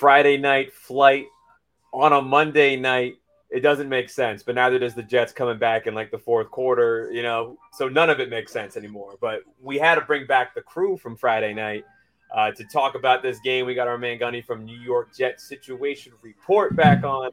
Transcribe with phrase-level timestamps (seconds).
[0.00, 1.26] Friday night flight
[1.92, 3.16] on a Monday night.
[3.50, 6.50] It doesn't make sense, but neither does the Jets coming back in like the fourth
[6.50, 7.58] quarter, you know.
[7.74, 9.16] So none of it makes sense anymore.
[9.20, 11.84] But we had to bring back the crew from Friday night
[12.34, 13.66] uh, to talk about this game.
[13.66, 17.32] We got our man Gunny from New York Jets Situation Report back on.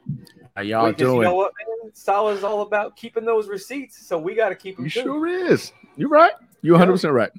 [0.54, 1.16] How y'all Because doing?
[1.18, 1.90] You know what, man?
[1.94, 5.00] Saleh's all about keeping those receipts, so we got to keep them You too.
[5.02, 5.72] sure is.
[5.96, 6.32] You're right.
[6.60, 7.30] You're 100 percent right.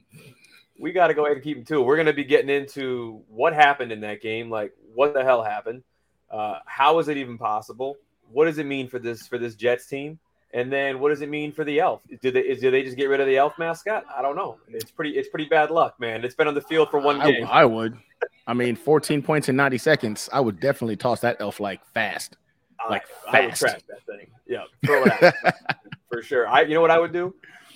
[0.80, 1.84] we got to go ahead and keep them too.
[1.84, 5.42] We're going to be getting into what happened in that game, like what the hell
[5.42, 5.82] happened,
[6.30, 7.96] uh, how is it even possible,
[8.34, 10.20] what does it mean for this for this Jets team,
[10.54, 12.02] and then what does it mean for the elf?
[12.22, 14.04] Do they is, do they just get rid of the elf mascot?
[14.14, 14.58] I don't know.
[14.68, 16.26] It's pretty it's pretty bad luck, man.
[16.26, 17.48] It's been on the field for one I, game.
[17.50, 17.98] I would.
[18.46, 20.30] I mean, 14 points in 90 seconds.
[20.34, 22.36] I would definitely toss that elf like fast.
[22.90, 23.62] like, I, I would fast.
[23.62, 24.28] trash that thing.
[24.48, 25.34] Yeah, throw it out
[26.12, 26.46] for sure.
[26.46, 27.34] I you know what I would do?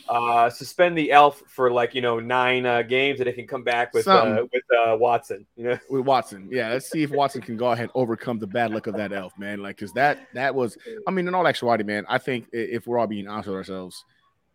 [0.10, 3.64] Uh, suspend the elf for like you know nine uh, games, and it can come
[3.64, 5.46] back with uh, with uh, Watson.
[5.56, 6.50] You know, with Watson.
[6.52, 9.14] Yeah, let's see if Watson can go ahead and overcome the bad luck of that
[9.14, 9.62] elf, man.
[9.62, 12.98] Like, cause that that was, I mean, in all actuality, man, I think if we're
[12.98, 14.04] all being honest with ourselves,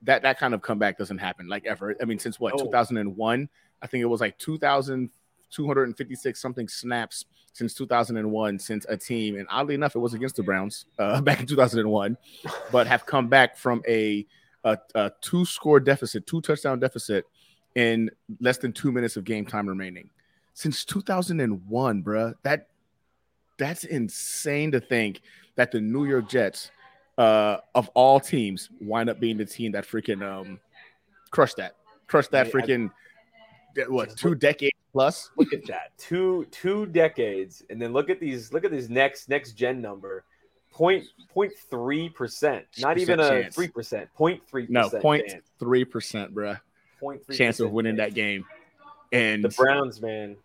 [0.02, 1.96] that that kind of comeback doesn't happen like ever.
[2.00, 2.64] I mean, since what No.
[2.64, 3.48] 2001,
[3.80, 9.74] I think it was like 2,256 something snaps since 2001 since a team, and oddly
[9.74, 12.18] enough, it was against the Browns uh, back in 2001,
[12.70, 14.26] but have come back from a
[14.74, 17.24] a, a two score deficit, two touchdown deficit
[17.74, 20.10] in less than two minutes of game time remaining
[20.54, 22.34] since 2001, bruh.
[22.42, 22.68] That
[23.58, 25.20] that's insane to think
[25.56, 26.70] that the New York Jets,
[27.18, 30.58] uh, of all teams, wind up being the team that freaking um
[31.30, 31.74] crushed that,
[32.06, 32.90] crushed that I- I- freaking
[33.88, 35.30] what two look- decades plus.
[35.36, 39.28] look at that two two decades and then look at these look at this next
[39.28, 40.24] next gen number
[40.78, 45.24] point point three percent not even a three percent point three No, point
[45.58, 46.60] three percent, bruh.
[47.00, 48.44] point three Chance of winning that game,
[49.12, 50.36] and the browns man.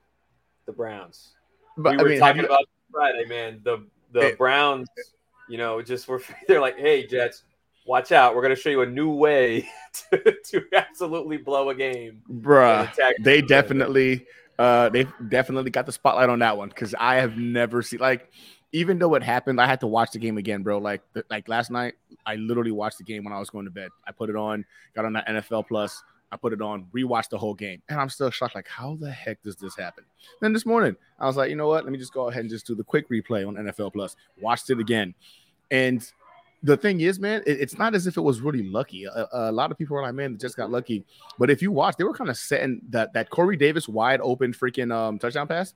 [0.65, 1.33] The browns.
[1.77, 3.61] But we I were mean, talking you- about friday man.
[3.63, 4.35] The the Eh.
[4.35, 4.87] browns
[5.47, 7.43] you know just were they're like hey jets
[7.85, 8.33] watch out.
[8.35, 9.69] We're going to show you a new way
[10.11, 12.21] to, to absolutely blow a game.
[12.31, 12.89] Bruh.
[13.23, 14.25] they definitely
[14.57, 18.31] uh they definitely got the spotlight on that one because i have never seen like
[18.73, 21.71] even though it happened i had to watch the game again bro like like last
[21.71, 21.93] night
[22.25, 24.65] i literally watched the game when i was going to bed i put it on
[24.95, 28.09] got on that nfl plus i put it on rewatched the whole game and i'm
[28.09, 30.03] still shocked like how the heck does this happen
[30.41, 32.49] then this morning i was like you know what let me just go ahead and
[32.49, 35.13] just do the quick replay on nfl plus watched it again
[35.71, 36.11] and
[36.65, 39.03] the thing is, man, it- it's not as if it was really lucky.
[39.03, 41.03] A, a lot of people are like, man, they just got lucky.
[41.37, 44.53] But if you watch, they were kind of setting that that Corey Davis wide open
[44.53, 45.73] freaking um, touchdown pass.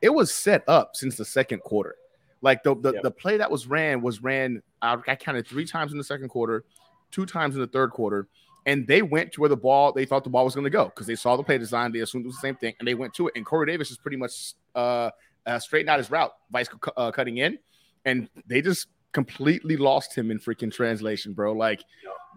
[0.00, 1.96] It was set up since the second quarter.
[2.40, 3.02] Like the the, Yep.
[3.02, 4.62] the play that was ran was ran.
[4.80, 6.64] I, I counted three times in the second quarter,
[7.10, 8.28] two times in the third quarter,
[8.66, 10.86] and they went to where the ball they thought the ball was going to go
[10.86, 11.92] because they saw the play design.
[11.92, 13.34] They assumed it was the same thing, and they went to it.
[13.36, 15.10] And Corey Davis is pretty much uh,
[15.46, 17.58] uh straightened out his route, vice uh, cutting in,
[18.04, 21.52] and they just completely lost him in freaking translation, bro.
[21.52, 21.82] Like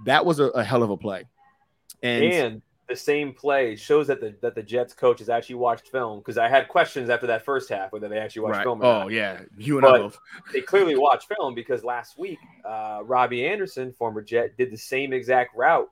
[0.05, 1.25] that was a, a hell of a play.
[2.01, 5.87] And, and the same play shows that the that the Jets coach has actually watched
[5.89, 8.63] film because I had questions after that first half whether they actually watched right.
[8.63, 8.81] film.
[8.81, 9.11] Or Oh not.
[9.11, 10.19] yeah, you and I both.
[10.51, 15.13] they clearly watched film because last week uh, Robbie Anderson, former Jet, did the same
[15.13, 15.89] exact route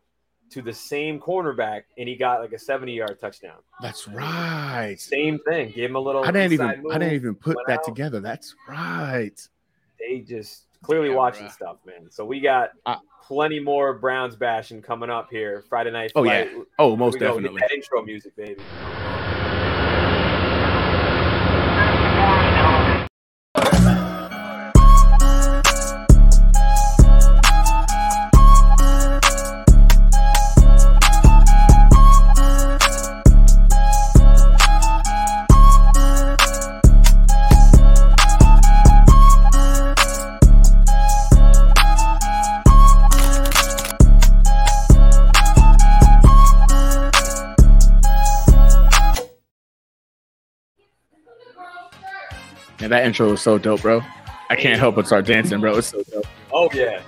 [0.52, 3.60] to the same cornerback and he got like a seventy yard touchdown.
[3.82, 4.96] That's right.
[4.98, 5.72] Same thing.
[5.72, 6.24] Gave him a little.
[6.24, 6.92] I didn't even move.
[6.92, 7.84] I didn't even put that out.
[7.86, 8.20] together.
[8.20, 9.40] That's right.
[10.00, 11.52] They just clearly Yeah, watching bruh.
[11.52, 12.10] stuff, man.
[12.10, 16.12] So we got I- plenty more Browns bashing coming up here Friday night.
[16.16, 16.48] Oh, yeah.
[16.80, 17.28] Oh, most we go.
[17.36, 17.62] Definitely.
[17.62, 18.62] that intro music, baby.
[53.00, 54.02] That intro was so dope, bro.
[54.50, 55.78] I can't help but start dancing, bro.
[55.78, 56.26] It's so dope.
[56.52, 57.02] Oh yeah,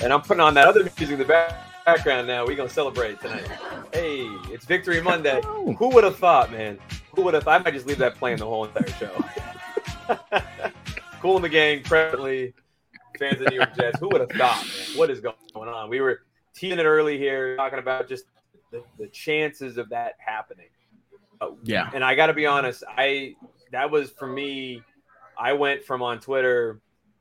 [0.00, 1.54] and I'm putting on that other music in the back-
[1.84, 2.46] background now.
[2.46, 3.46] We're gonna celebrate tonight.
[3.92, 4.20] Hey,
[4.50, 5.40] it's Victory Monday.
[5.44, 6.78] Who would have thought, man?
[7.14, 7.42] Who would have?
[7.42, 9.24] thought I might just leave that playing the whole entire show.
[11.20, 12.54] cool in the gang, presently
[13.18, 13.98] fans of the New York Jets.
[13.98, 14.96] Who would have thought, man?
[14.98, 15.90] What is going on?
[15.90, 16.20] We were
[16.54, 18.24] teasing it early here, talking about just
[18.70, 20.68] the, the chances of that happening.
[21.40, 21.90] Uh, Yeah.
[21.92, 23.34] and I got to be honest, I
[23.72, 24.82] that was for me.
[25.38, 26.80] I went from on Twitter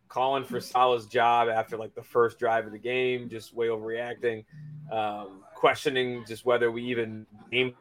[0.09, 4.43] calling for Saleh's job after like the first drive of the game, just way overreacting,
[4.91, 7.73] um, questioning just whether we even game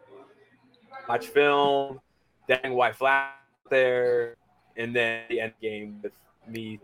[1.09, 2.01] watch film,
[2.49, 3.33] dang why flat
[3.71, 4.37] there,
[4.77, 6.13] and then the end game with
[6.49, 6.81] me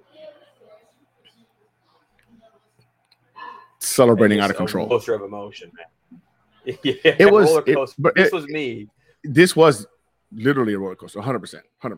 [3.78, 4.88] celebrating out of control.
[4.88, 6.20] coaster of emotion, man.
[6.82, 7.96] yeah, It was- roller it- coaster.
[8.00, 8.88] but this it- was me.
[9.24, 9.86] This was
[10.32, 11.96] literally a roller coaster, 100, percent 100.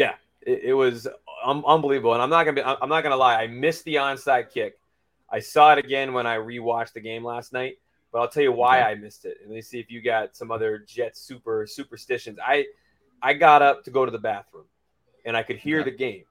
[0.00, 1.06] Yeah, it, it was
[1.44, 2.14] um, unbelievable.
[2.14, 2.62] And I'm not gonna be.
[2.62, 3.36] I'm not gonna lie.
[3.36, 4.78] I missed the onside kick.
[5.30, 7.74] I saw it again when I rewatched the game last night.
[8.10, 8.80] But I'll tell you why.
[8.80, 9.36] I missed it.
[9.42, 12.38] And let me see if you got some other Jet super superstitions.
[12.42, 12.64] I
[13.20, 14.64] I got up to go to the bathroom,
[15.26, 15.90] and I could hear Okay.
[15.90, 16.24] the game.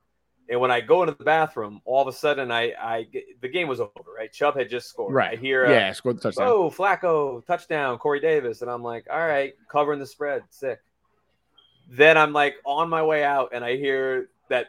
[0.49, 3.07] And when I go into the bathroom, all of a sudden, I I
[3.39, 3.91] the game was over.
[4.17, 5.13] Right, Chubb had just scored.
[5.13, 6.47] Right, I hear uh, Yeah, scored the touchdown.
[6.47, 8.63] Oh, Flacco, touchdown, Corey Davis.
[8.63, 10.79] And I'm like, all right, covering the spread, sick.
[11.89, 14.67] Then I'm like on my way out and I hear that,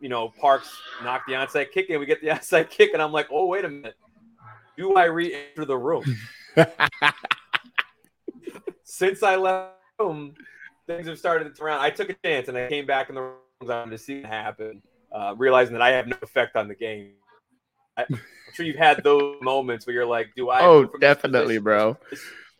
[0.00, 0.74] you know, Parks
[1.04, 2.90] knocked the onside kick and we get the onside kick.
[2.94, 3.96] And I'm like, oh, wait a minute.
[4.78, 6.04] Do I re enter the room?
[8.84, 10.34] Since I left the room,
[10.86, 11.80] things have started to turn around.
[11.80, 14.82] I took a chance and I came back in the room to see what happened,
[15.12, 17.12] uh, realizing that I have no effect on the game.
[17.98, 18.20] I, I'm
[18.54, 20.60] sure you've had those moments where you're like, do I?
[20.62, 21.98] oh, move from this definitely, bro.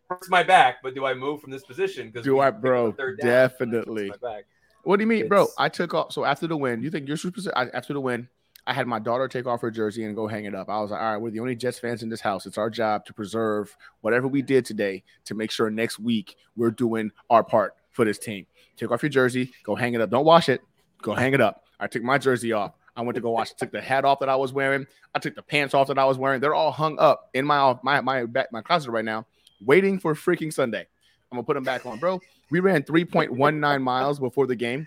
[0.08, 2.08] Hurts my back, but do I move from this position?
[2.08, 2.94] Because Do I, bro?
[3.20, 4.10] Definitely.
[4.10, 4.44] My back.
[4.84, 5.48] What do you mean, bro?
[5.58, 6.12] I took off.
[6.12, 7.40] So after the win, you think you're super?
[7.56, 8.28] I, after the win,
[8.68, 10.68] I had my daughter take off her jersey and go hang it up.
[10.68, 12.46] I was like, all right, we're the only Jets fans in this house.
[12.46, 16.70] It's our job to preserve whatever we did today to make sure next week we're
[16.70, 18.46] doing our part for this team.
[18.76, 20.10] Take off your jersey, go hang it up.
[20.10, 20.60] Don't wash it.
[21.02, 21.64] Go hang it up.
[21.80, 22.72] I took my jersey off.
[22.96, 23.52] I went to go wash.
[23.52, 24.86] Took the hat off that I was wearing.
[25.14, 26.40] I took the pants off that I was wearing.
[26.40, 29.26] They're all hung up in my my my back my closet right now,
[29.64, 30.86] waiting for freaking Sunday.
[31.30, 32.20] I'm gonna put them back on, bro.
[32.50, 34.86] We ran 3.19 miles before the game.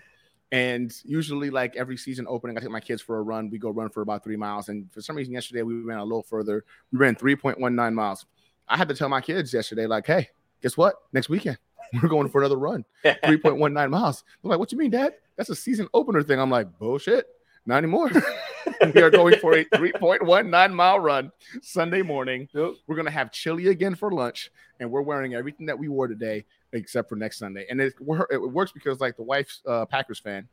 [0.52, 3.50] And usually, like every season opening, I take my kids for a run.
[3.50, 4.68] We go run for about three miles.
[4.68, 6.64] And for some reason, yesterday we ran a little further.
[6.90, 8.26] We ran 3.19 miles.
[8.68, 10.28] I had to tell my kids yesterday, like, hey,
[10.60, 10.96] guess what?
[11.12, 11.58] Next weekend,
[12.02, 12.84] we're going for another run.
[13.04, 14.24] 3.19 miles.
[14.42, 15.14] They're like, what you mean, Dad?
[15.36, 16.40] That's a season opener thing.
[16.40, 17.26] I'm like, bullshit.
[17.66, 18.10] Not anymore.
[18.94, 21.30] we are going for a 3.19 mile run
[21.62, 22.48] Sunday morning.
[22.54, 22.76] Nope.
[22.86, 26.44] We're gonna have chili again for lunch, and we're wearing everything that we wore today
[26.72, 27.66] except for next Sunday.
[27.68, 27.94] And it,
[28.30, 30.48] it works because like the wife's uh, Packers fan,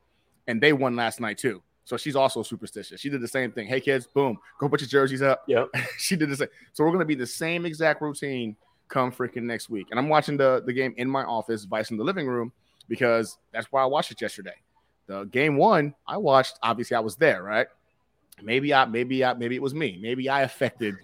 [0.48, 1.62] and they won last night too.
[1.84, 3.00] So she's also superstitious.
[3.00, 3.68] She did the same thing.
[3.68, 5.44] Hey kids, boom, go put your jerseys up.
[5.48, 5.70] Yep.
[5.98, 6.50] she did the same.
[6.74, 8.56] So we're gonna be the same exact routine
[8.88, 9.88] come freaking next week.
[9.92, 12.52] And I'm watching the the game in my office, Vice in the living room,
[12.88, 14.56] because that's why I watched it yesterday.
[15.08, 16.60] The game one, I watched.
[16.62, 17.68] Obviously, I was there, right?
[18.42, 20.00] Maybe I, maybe I, maybe it was me.
[20.02, 20.96] Maybe I affected.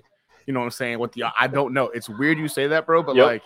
[0.46, 1.00] You know what I'm saying?
[1.00, 1.86] What the I don't know.
[1.90, 3.02] It's weird you say that, bro.
[3.02, 3.26] But Yep.
[3.26, 3.42] like,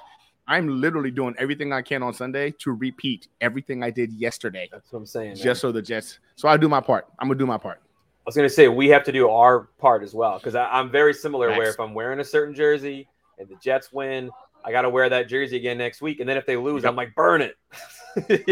[0.47, 4.91] I'm literally doing everything I can on Sunday to repeat everything I did yesterday, That's
[4.91, 5.27] what I'm saying.
[5.29, 5.37] man.
[5.37, 6.19] just so the Jets.
[6.35, 7.05] So I do my part.
[7.19, 7.81] I'm gonna do my part.
[7.83, 11.13] I was gonna say we have to do our part as well because I'm very
[11.13, 11.49] similar.
[11.49, 13.07] Where if I'm wearing a certain jersey
[13.37, 14.31] and the Jets win,
[14.65, 16.19] I got to wear that jersey again next week.
[16.19, 16.89] And then if they lose, Yep.
[16.89, 17.55] I'm like, burn it.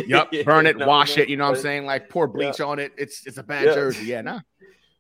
[0.08, 1.28] Yep, burn it, wash it.
[1.28, 1.86] You know what I'm saying?
[1.86, 2.94] Like pour bleach on it.
[2.98, 3.74] It's it's a bad Yeah.
[3.74, 4.06] jersey.
[4.06, 4.40] Yeah, nah.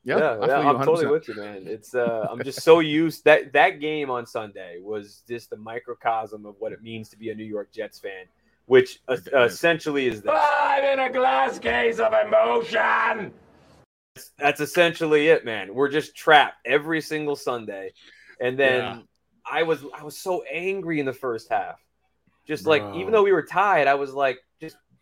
[0.05, 1.11] Yeah, Yep, yeah, I feel you I'm totally 100%.
[1.11, 1.63] with you, man.
[1.65, 6.45] It's uh, I'm just so used that that game on Sunday was just the microcosm
[6.45, 8.25] of what it means to be a New York Jets fan,
[8.67, 10.31] which uh, essentially is this.
[10.31, 13.33] I'm in a glass case of emotion.
[14.37, 15.73] That's essentially it, man.
[15.73, 17.91] We're just trapped every single Sunday,
[18.39, 18.99] and then Yeah.
[19.51, 21.83] I was I was so angry in the first half,
[22.47, 24.39] just like even though we were tied, I was like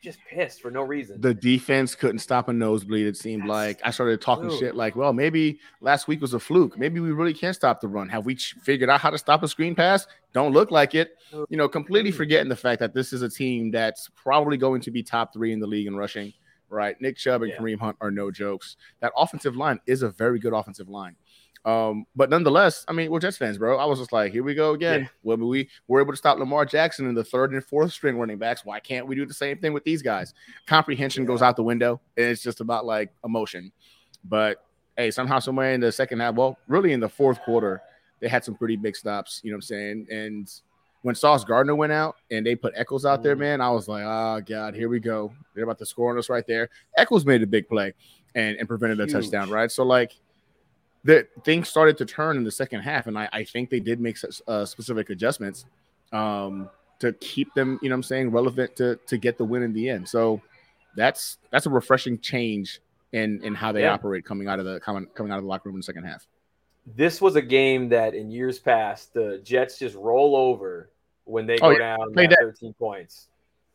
[0.04, 1.20] just pissed for no reason.
[1.22, 3.08] The defense couldn't stop a nosebleed.
[3.08, 3.50] It seemed Yes.
[3.50, 4.60] like I started talking Dude.
[4.60, 6.78] shit like, well, maybe last week was a fluke.
[6.78, 8.10] Maybe we really can't stop the run.
[8.10, 10.06] Have we figured out how to stop a screen pass?
[10.34, 11.16] Don't look like it.
[11.50, 14.92] You know, completely forgetting the fact that this is a team that's probably going to
[14.92, 16.34] be top three in the league in rushing.
[16.70, 17.58] Right, Nick Chubb and Yeah.
[17.60, 18.78] Kareem Hunt are no jokes.
[19.00, 21.16] That offensive line is a very good offensive line.
[21.66, 23.78] Um, but nonetheless, I mean, we're Jets fans, bro.
[23.78, 25.02] I was just like, here we go again.
[25.02, 25.08] Yeah.
[25.24, 28.38] Well, we were able to stop Lamar Jackson in the third and fourth string running
[28.38, 28.66] backs.
[28.66, 30.34] Why can't we do the same thing with these guys?
[30.68, 33.72] Comprehension goes out the window, and it's just about like emotion.
[34.26, 34.64] But
[34.98, 37.82] hey, somehow, somewhere in the second half, well, really in the fourth quarter,
[38.20, 39.40] they had some pretty big stops.
[39.44, 40.08] You know what I'm saying?
[40.12, 40.52] And
[41.02, 43.40] when Sauce Gardner went out and they put Echols out there, Mhm.
[43.40, 45.34] man, I was like, oh god, here we go.
[45.56, 46.70] They're about to score on us right there.
[46.98, 47.94] Echols made a big play
[48.36, 49.70] and, and prevented a touchdown, right?
[49.72, 50.14] So like
[51.04, 54.00] the things started to turn in the second half, and I, I think they did
[54.00, 54.18] make
[54.48, 55.66] uh, specific adjustments
[56.12, 56.70] um,
[57.00, 59.74] to keep them, you know, what I'm saying, relevant to to get the win in
[59.74, 60.08] the end.
[60.08, 60.42] So
[60.96, 62.80] that's that's a refreshing change
[63.12, 63.94] in in how they Yeah.
[63.94, 66.06] operate coming out of the coming coming out of the locker room in the second
[66.06, 66.26] half.
[66.96, 70.90] this was a game that in years past the Jets just roll over
[71.26, 71.78] when they Oh, go yeah.
[71.98, 72.40] down Play by dead.
[72.42, 73.28] 13 points.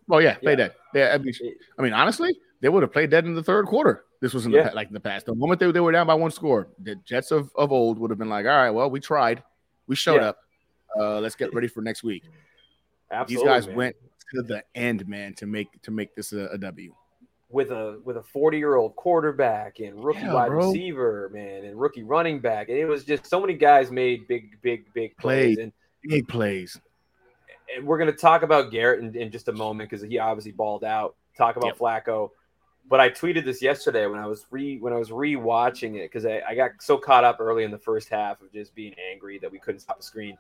[0.07, 0.57] Well, yeah, play Yeah.
[0.57, 0.75] dead.
[0.95, 1.35] Yeah, I mean,
[1.79, 4.05] I mean, honestly, they would have played dead in the third quarter.
[4.21, 4.69] This was in the Yeah.
[4.71, 5.27] pa- like in the past.
[5.27, 8.11] The moment they, they were down by one score, the Jets of, of old would
[8.11, 9.43] have been like, all right, well, we tried,
[9.87, 10.29] we showed Yeah.
[10.31, 10.39] up.
[10.99, 12.25] Uh, let's get ready for next week.
[13.11, 13.77] Absolutely, These guys man.
[13.77, 13.97] went
[14.35, 16.93] to the end, man, to make to make this a, a W.
[17.51, 20.67] with a with a 40 year old quarterback and rookie Yeah, wide bro.
[20.69, 22.69] receiver, man, and rookie running back.
[22.69, 25.57] And it was just so many guys made big, big, big plays.
[25.57, 25.59] Played.
[25.65, 25.73] And
[26.03, 26.81] Big plays.
[27.75, 30.53] and we're going to talk about Garrett in, in just a moment because he obviously
[30.53, 31.17] balled out.
[31.37, 31.79] Talk about Yep.
[31.79, 32.31] Flacco,
[32.88, 36.25] but I tweeted this yesterday when I was re when I was rewatching it because
[36.25, 39.38] I, I got so caught up early in the first half of just being angry
[39.38, 40.37] that we couldn't stop the screen.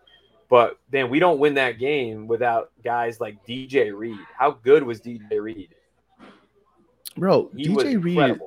[0.48, 4.18] But man, we don't win that game without guys like DJ Reed.
[4.36, 5.74] How good was DJ Reed?
[7.16, 8.40] Bro, He DJ Reed.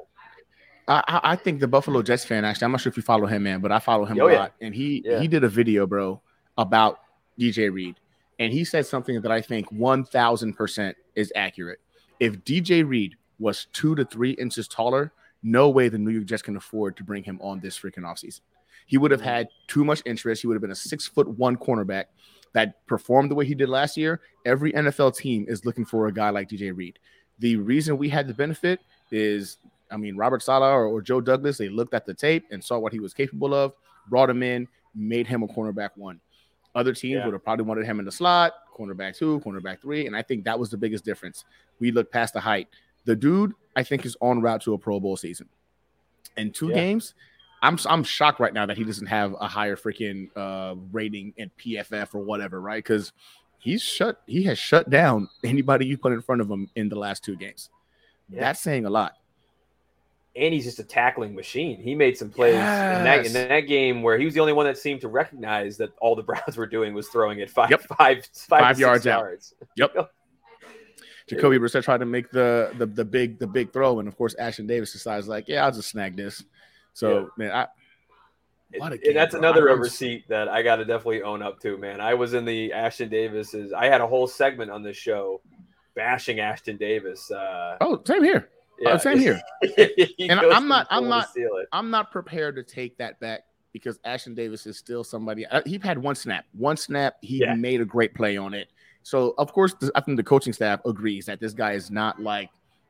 [0.87, 2.65] I I think the Buffalo Jets fan actually.
[2.65, 4.39] I'm not sure if you follow him, man, but I follow him Oh, a yeah.
[4.39, 4.53] lot.
[4.61, 5.19] And he Yeah.
[5.19, 6.21] he did a video, bro,
[6.57, 6.99] about
[7.39, 7.95] DJ Reed,
[8.39, 11.79] and he said something that I think 1,000 percent is accurate.
[12.19, 15.11] If DJ Reed was two to three inches taller,
[15.43, 18.41] no way the New York Jets can afford to bring him on this freaking offseason.
[18.85, 19.29] He would have mm-hmm.
[19.29, 20.41] had too much interest.
[20.41, 22.05] He would have been a six foot one cornerback
[22.53, 24.21] that performed the way he did last year.
[24.45, 26.99] Every NFL team is looking for a guy like DJ Reed.
[27.39, 28.81] The reason we had the benefit
[29.11, 29.57] is,
[29.89, 32.77] I mean, Robert Saleh or, or Joe Douglas, they looked at the tape and saw
[32.77, 33.73] what he was capable of,
[34.09, 36.19] brought him in, made him a cornerback one.
[36.75, 37.25] Other teams Yeah.
[37.25, 40.07] would have probably wanted him in the slot, cornerback two, cornerback three.
[40.07, 41.45] And I think that was the biggest difference.
[41.79, 42.67] We looked past the height.
[43.05, 45.47] The dude, I think, is on route to a Pro Bowl season.
[46.37, 46.75] In two Yeah.
[46.75, 47.13] games,
[47.61, 51.51] I'm I'm shocked right now that he doesn't have a higher freaking uh, rating in
[51.59, 52.83] PFF or whatever, right?
[52.83, 53.11] Because
[53.59, 56.95] he's shut he has shut down anybody you put in front of him in the
[56.97, 57.69] last two games.
[58.29, 58.39] Yeah.
[58.41, 59.17] That's saying a lot.
[60.35, 61.81] and he's just a tackling machine.
[61.81, 64.65] He made some plays in, that, in that game where he was the only one
[64.65, 67.81] that seemed to recognize that all the Browns were doing was throwing it five, Yep.
[67.81, 69.25] five, five, Five six yards out.
[71.35, 74.35] Jacoby Brissett tried to make the, the the big the big throw, and of course
[74.39, 76.43] Ashtyn Davis decides like, yeah, I'll just snag this.
[76.93, 77.67] So man, I
[78.77, 79.39] What a And game, that's bro.
[79.39, 81.99] another was- receipt that I got to definitely own up to, man.
[82.01, 83.73] I was in the Ashtyn Davis's.
[83.73, 85.41] I had a whole segment on this show
[85.95, 87.29] bashing Ashtyn Davis.
[87.31, 88.91] Uh, oh same here, yeah.
[88.93, 89.41] Oh, same here.
[89.61, 91.67] He And I'm not- I'm not- steal it.
[91.71, 93.41] I'm not prepared to take that back
[93.73, 95.45] because Ashtyn Davis is still somebody.
[95.45, 97.15] uh, He had one snap, one snap.
[97.21, 97.53] He Yeah.
[97.55, 98.67] made a great play on it.
[99.03, 102.49] So of course, I think the coaching staff agrees that this guy is not like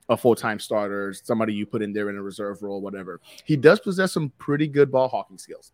[0.09, 3.21] a full time starter, somebody you put in there in a reserve role, whatever.
[3.45, 5.71] He does possess some pretty good ball hawking skills.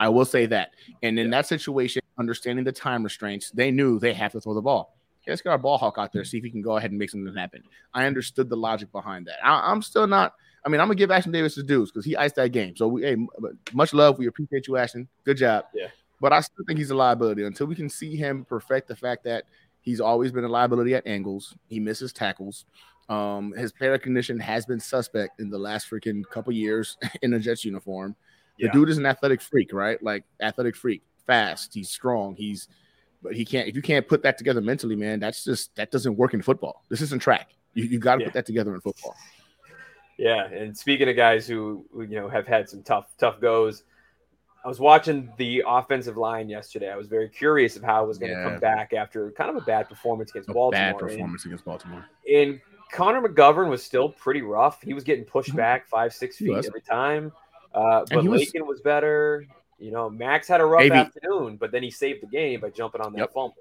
[0.00, 0.72] I will say that.
[1.02, 1.38] And in Yeah.
[1.38, 4.94] that situation, understanding the time restraints, they knew they have to throw the ball.
[5.22, 6.98] Okay, let's get our ball hawk out there, see if he can go ahead and
[6.98, 7.62] make something happen.
[7.94, 9.44] I understood the logic behind that.
[9.44, 10.34] I, I'm still not.
[10.64, 12.76] I mean, I'm gonna give Ashtyn Davis his dues because he iced that game.
[12.76, 13.16] So we, hey,
[13.72, 14.18] much love.
[14.18, 15.06] We appreciate you, Ashtyn.
[15.24, 15.64] Good job.
[15.74, 15.88] Yeah.
[16.20, 19.24] But I still think he's a liability until we can see him perfect the fact
[19.24, 19.44] that
[19.80, 21.54] he's always been a liability at angles.
[21.68, 22.64] He misses tackles.
[23.08, 27.38] Um, his play recognition has been suspect in the last freaking couple years in a
[27.38, 28.14] Jets uniform.
[28.58, 28.72] The Yeah.
[28.72, 30.02] dude is an athletic freak, right?
[30.02, 31.72] Like athletic freak, fast.
[31.72, 32.34] He's strong.
[32.36, 32.68] He's,
[33.22, 33.66] but he can't.
[33.68, 36.84] If you can't put that together mentally, man, that's just that doesn't work in football.
[36.88, 37.50] This isn't track.
[37.74, 38.26] You, you got to Yeah.
[38.26, 39.14] put that together in football.
[40.18, 43.84] Yeah, and speaking of guys who who, you know have had some tough tough goes,
[44.64, 46.90] I was watching the offensive line yesterday.
[46.90, 48.50] I was very curious of how it was going to Yeah.
[48.50, 50.72] come back after kind of a bad performance against A Baltimore.
[50.72, 52.04] bad And- performance against Baltimore.
[52.32, 52.60] And,
[52.90, 54.80] Connor McGovern was still pretty rough.
[54.80, 55.56] He was getting pushed Mhm.
[55.56, 57.32] back five six feet every time.
[57.74, 59.44] Uh, but he was- Laken was better.
[59.78, 60.92] You know, Max had a rough AV.
[60.92, 63.32] afternoon, but then he saved the game by jumping on that Yep.
[63.34, 63.56] fumble.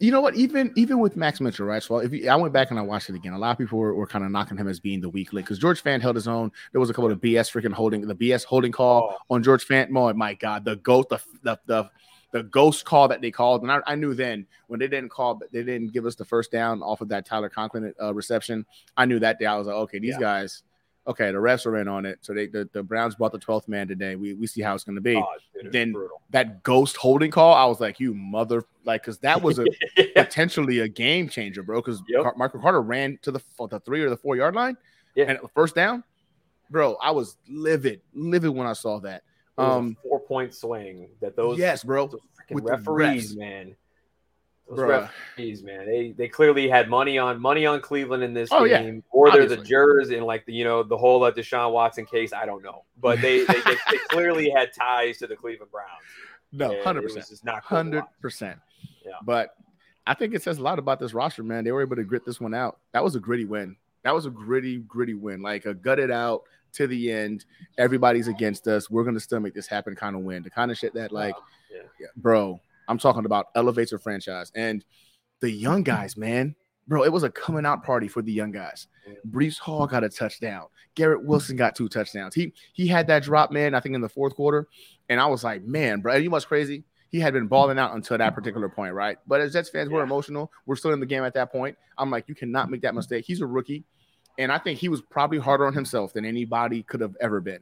[0.00, 0.34] You know what?
[0.34, 1.82] Even even with Max Mitchell, right?
[1.82, 3.78] So if you, I went back and I watched it again, a lot of people
[3.78, 6.16] were, were kind of knocking him as being the weak link because George Fant held
[6.16, 6.50] his own.
[6.72, 9.66] There was a couple of BS freaking holding the BS holding call Oh, on George
[9.66, 9.88] Fant.
[9.96, 11.90] Oh my God, the ghost, the the the,
[12.32, 15.40] the ghost call that they called, and I, I knew then when they didn't call,
[15.52, 18.66] they didn't give us the first down off of that Tyler Conklin uh, reception.
[18.96, 19.46] I knew that day.
[19.46, 20.20] I was like, okay, these Yeah.
[20.20, 20.62] guys,
[21.08, 22.18] okay, the refs are in on it.
[22.20, 24.14] So they the, the Browns brought the twelfth man today.
[24.14, 25.16] We we see how it's going to be.
[25.16, 25.26] oh,
[25.62, 25.94] dude, then-
[26.30, 29.64] That ghost holding call, I was like, you mother, like, because that was a
[30.14, 31.80] potentially a game changer, bro.
[31.80, 32.36] Because Yep.
[32.36, 34.76] Michael Carter ran to the the three or the four yard line,
[35.14, 35.24] Yeah.
[35.30, 36.04] and first down,
[36.70, 36.96] bro.
[37.02, 39.22] I was livid, livid when I saw that.
[39.56, 42.08] Um, four point swing that those yes, bro.
[42.50, 43.38] with the referees, refs.
[43.38, 43.74] man.
[44.68, 44.88] Those Bruh.
[45.36, 48.82] referees, man, they they clearly had money on money on Cleveland in this Oh, yeah.
[48.82, 52.04] game, or they're the jurors in like the you know the whole uh, Deshaun Watson
[52.04, 52.32] case.
[52.34, 55.88] I don't know, but they they, they, they clearly had ties to the Cleveland Browns.
[56.52, 58.58] No, hundred percent, not hundred percent.
[59.06, 59.12] Yeah.
[59.24, 59.54] But
[60.06, 61.64] I think it says a lot about this roster, man.
[61.64, 62.78] They were able to grit this one out.
[62.92, 63.74] That was a gritty win.
[64.02, 65.40] That was a gritty, gritty win.
[65.40, 67.46] Like a gutted out to the end.
[67.78, 68.90] Everybody's against us.
[68.90, 69.94] We're gonna still make this happen.
[69.96, 70.42] Kind of win.
[70.42, 71.34] The kind of shit that like,
[71.74, 71.82] yeah.
[71.98, 72.60] yeah, bro.
[72.88, 74.84] I'm talking about elevates a franchise and
[75.40, 76.56] the young guys, man.
[76.86, 78.86] Bro, it was a coming out party for the young guys.
[79.30, 80.66] Breece Hall got a touchdown.
[80.94, 82.34] Garrett Wilson got two touchdowns.
[82.34, 83.74] He he had that drop, man.
[83.74, 84.68] I think in the fourth quarter,
[85.08, 86.84] and I was like, man, bro, you know what's crazy?
[87.10, 89.18] He had been balling out until that particular point, right?
[89.26, 90.50] But as Jets fans, we're emotional.
[90.66, 91.76] We're still in the game at that point.
[91.96, 93.24] I'm like, you cannot make that mistake.
[93.26, 93.84] He's a rookie.
[94.36, 97.60] And I think he was probably harder on himself than anybody could have ever been.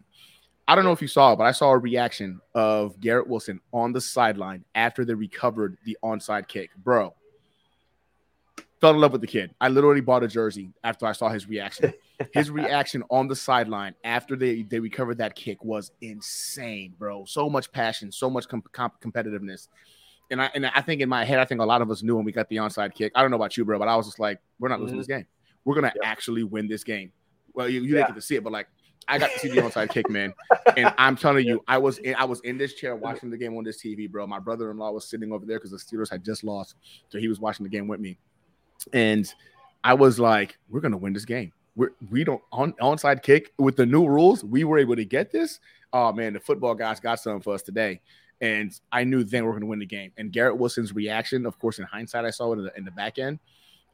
[0.69, 3.61] I don't know if you saw it, but I saw a reaction of Garrett Wilson
[3.73, 6.71] on the sideline after they recovered the onside kick.
[6.77, 7.15] Bro,
[8.81, 9.55] fell in love with the kid.
[9.61, 11.95] I literally bought a jersey after I saw his reaction.
[12.33, 17.25] his reaction on the sideline after they, they recovered that kick was insane, bro.
[17.27, 19.69] So much passion, so much com- comp- competitiveness.
[20.33, 22.17] And I and I think in my head, I think a lot of us knew
[22.17, 23.13] when we got the onside kick.
[23.15, 25.01] I don't know about you, bro, but I was just like, we're not losing mm-hmm.
[25.01, 25.27] this game.
[25.65, 26.09] We're gonna yeah.
[26.09, 27.13] actually win this game.
[27.55, 27.99] Well, you, you yeah.
[27.99, 28.67] didn't get to see it, but like
[29.09, 30.35] I got to see the onside kick, man.
[30.77, 33.57] And I'm telling you, I was in, I was in this chair watching the game
[33.57, 34.27] on this TV, bro.
[34.27, 36.75] My brother-in-law was sitting over there because the Steelers had just lost,
[37.09, 38.19] so he was watching the game with me.
[38.93, 39.33] And
[39.85, 41.53] I was like, we're gonna win this game.
[41.77, 44.43] We're, we don't on onside kick with the new rules.
[44.43, 45.61] We were able to get this.
[45.93, 48.01] Oh man, the football guys got something for us today.
[48.41, 50.13] And I knew then we are going to win the game.
[50.19, 52.91] And Garrett Wilson's reaction, of course, in hindsight, I saw it in the, in the
[52.91, 53.39] back end.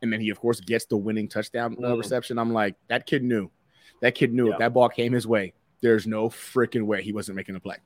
[0.02, 1.96] And then he, of course, gets the winning touchdown mm.
[1.96, 2.38] reception.
[2.38, 3.50] I'm like, that kid knew.
[4.02, 4.52] That kid knew yeah.
[4.52, 7.76] if that ball came his way, there's no freaking way he wasn't making a play.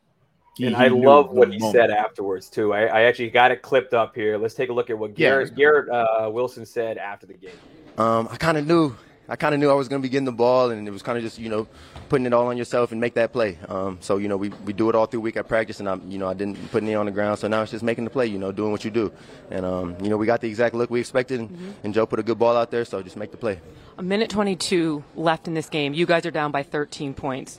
[0.56, 1.74] He, and I love what he moment.
[1.74, 2.72] said afterwards too.
[2.72, 4.38] I, I, actually got it clipped up here.
[4.38, 5.56] Let's take a look at what Garrett, yeah.
[5.56, 7.50] Garrett uh, Wilson said after the game.
[7.98, 8.96] Um, I kind of knew
[9.28, 11.02] I kind of knew I was going to be getting the ball, and it was
[11.02, 11.66] kind of just you know
[12.08, 13.58] putting it all on yourself and make that play.
[13.68, 15.96] Um, so you know we, we do it all through week at practice, and I
[16.08, 17.38] you know I didn't put any on the ground.
[17.38, 19.12] So now it's just making the play, you know, doing what you do,
[19.50, 21.70] and um, you know we got the exact look we expected, and, mm-hmm.
[21.84, 22.84] and Joe put a good ball out there.
[22.84, 23.60] So just make the play.
[23.98, 25.94] A minute 22 left in this game.
[25.94, 27.58] You guys are down by 13 points.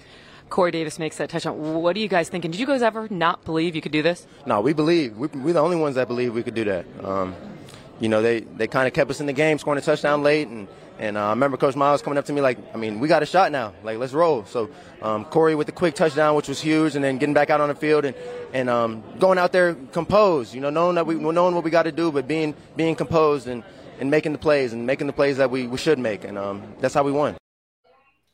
[0.50, 1.82] Corey Davis makes that touchdown.
[1.82, 2.52] What are you guys thinking?
[2.52, 4.26] Did you guys ever not believe you could do this?
[4.46, 5.18] No, we believe.
[5.18, 6.86] We, are the only ones that believe we could do that.
[7.04, 7.36] Um,
[8.00, 10.48] you know, they, they kind of kept us in the game, scoring a touchdown late,
[10.48, 10.68] and
[11.00, 13.22] and uh, I remember Coach Miles coming up to me like, I mean, we got
[13.22, 13.74] a shot now.
[13.84, 14.46] Like, let's roll.
[14.46, 14.70] So
[15.02, 17.70] um, Corey with the quick touchdown, which was huge, and then getting back out on
[17.70, 18.16] the field and
[18.54, 20.54] and um, going out there composed.
[20.54, 23.48] You know, knowing that we knowing what we got to do, but being being composed
[23.48, 23.64] and,
[24.00, 26.64] and making the plays and making the plays that we, we should make, and um,
[26.80, 27.38] that's how we won.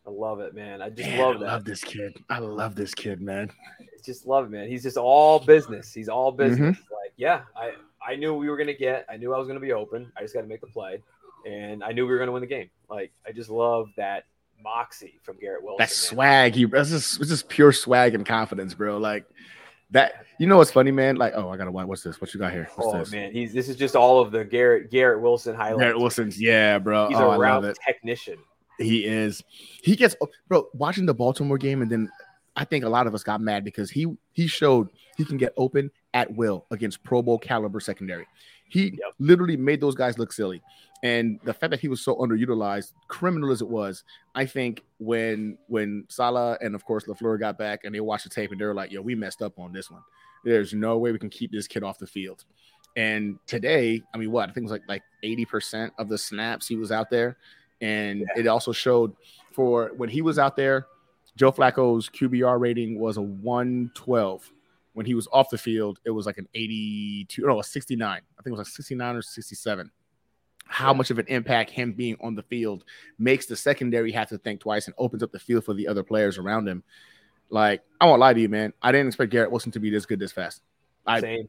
[0.06, 0.82] I love it, man.
[0.82, 1.50] I just man, love that.
[1.50, 2.18] I love this kid.
[2.30, 3.50] I love this kid, man.
[4.06, 4.70] just love it, man.
[4.70, 5.94] He's just all business.
[5.94, 6.78] He's all business.
[6.78, 6.94] Mm-hmm.
[6.94, 7.74] Like, yeah, I
[8.06, 9.06] I knew we were gonna get.
[9.10, 10.14] I knew I was gonna be open.
[10.18, 11.02] I just got to make the play
[11.46, 12.70] and I knew we were going to win the game.
[12.90, 14.26] Like I just love that
[14.64, 15.78] moxie from Garrett Wilson.
[15.80, 18.98] That swag, he this just this is pure swag and confidence, bro.
[18.98, 19.26] Like
[19.92, 20.26] that.
[20.40, 21.16] You know what's funny, man?
[21.16, 21.88] Like, oh, I gotta watch.
[21.88, 22.20] What's this?
[22.20, 22.70] What you got here?
[22.76, 23.12] What's oh this?
[23.12, 25.80] man, he's this is just all of the Garrett Garrett Wilson highlights.
[25.80, 27.08] Garrett Wilson's, yeah, bro.
[27.08, 28.38] He's oh, a route technician.
[28.80, 29.44] He is.
[29.84, 30.16] He gets,
[30.48, 30.68] bro.
[30.74, 32.10] Watching the Baltimore game, and then
[32.56, 35.54] I think a lot of us got mad because he he showed he can get
[35.58, 38.28] open at will against Pro Bowl caliber secondary.
[38.70, 39.14] He yep.
[39.20, 40.62] literally made those guys look silly.
[41.04, 45.58] And the fact that he was so underutilized, criminal as it was, I think when
[45.68, 48.66] when Saleh and of course LaFleur got back and they watched the tape and they
[48.66, 50.02] were like, "Yo, we messed up on this one.
[50.46, 52.46] There's no way we can keep this kid off the field."
[52.96, 56.68] And today, I mean, what I think it was like like 80% of the snaps
[56.68, 57.38] he was out there,
[57.82, 58.28] and yeah.
[58.38, 59.14] it also showed
[59.52, 60.88] for when he was out there,
[61.36, 64.52] Joe Flacco's QBR rating was a 112
[64.94, 68.10] when he was off the field, it was like an 82, no, a 69.
[68.10, 69.92] I think it was like 69 or 67.
[70.74, 72.84] How much of an impact him being on the field
[73.20, 76.02] makes the secondary have to think twice and opens up the field for the other
[76.02, 76.82] players around him.
[77.52, 78.74] Like, I won't lie to you, man.
[78.82, 80.64] I didn't expect Garrett Wilson to be this good this fast.
[81.06, 81.48] I Same.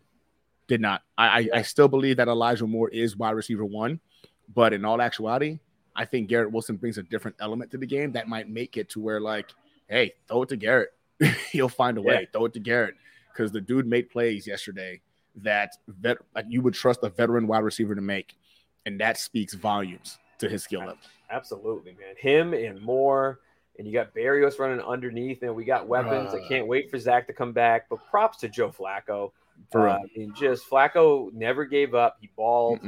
[0.68, 1.00] did not.
[1.16, 3.98] I, I, I still believe that Elijah Moore is wide receiver one,
[4.54, 5.58] but in all actuality,
[5.96, 8.90] I think Garrett Wilson brings a different element to the game that might make it
[8.90, 9.54] to where, like,
[9.88, 10.90] hey, throw it to Garrett.
[11.50, 12.20] He'll find a way.
[12.20, 12.26] Yeah.
[12.30, 12.96] Throw it to Garrett
[13.32, 15.00] because the dude made plays yesterday
[15.36, 18.36] that vet, like you would trust a veteran wide receiver to make,
[18.86, 20.98] and that speaks volumes to his skill level.
[21.30, 22.14] Absolutely, man.
[22.18, 23.40] Him and more,
[23.78, 26.32] and you got Berrios running underneath, and we got weapons.
[26.32, 27.88] Uh, I can't wait for Zach to come back.
[27.88, 29.32] But props to Joe Flacco.
[29.70, 32.16] For uh, I mean, just Flacco never gave up.
[32.20, 32.80] He balled.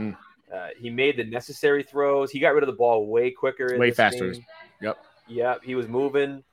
[0.52, 2.30] Uh, he made the necessary throws.
[2.30, 3.76] He got rid of the ball way quicker.
[3.78, 4.32] way faster.
[4.32, 4.44] Game.
[4.80, 4.98] Yep.
[5.28, 5.64] Yep.
[5.64, 6.44] He was moving.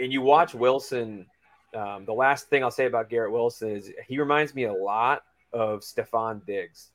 [0.00, 1.26] And you watch Wilson
[1.74, 5.22] um, the last thing I'll say about Garrett Wilson is he reminds me a lot
[5.52, 6.90] of Stefon Diggs.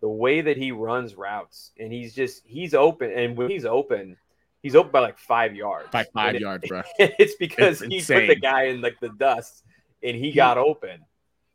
[0.00, 4.16] The way that he runs routes, and he's just he's open, and when he's open,
[4.62, 5.88] he's open by like five yards.
[5.90, 6.82] By five yards, bro.
[6.98, 8.20] It's because it's he insane.
[8.20, 9.64] put the guy in like the dust,
[10.02, 11.00] and he, he got open.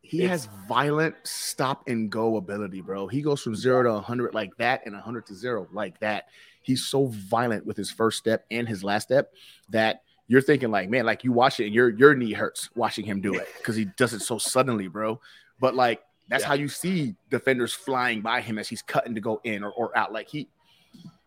[0.01, 3.07] He it's, has violent stop and go ability, bro.
[3.07, 6.25] He goes from zero to hundred like that, and hundred to zero like that.
[6.63, 9.33] He's so violent with his first step and his last step
[9.69, 13.05] that you're thinking like, man, like you watch it and your your knee hurts watching
[13.05, 15.19] him do it because he does it so suddenly, bro.
[15.59, 16.47] But like that's yeah.
[16.47, 19.95] how you see defenders flying by him as he's cutting to go in or, or
[19.97, 20.13] out.
[20.13, 20.47] Like he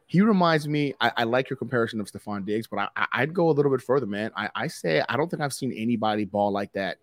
[0.07, 0.95] he reminds me.
[0.99, 3.83] I, I like your comparison of Stefon Diggs, but I, I'd go a little bit
[3.83, 4.31] further, man.
[4.35, 6.97] I, I say I don't think I've seen anybody ball like that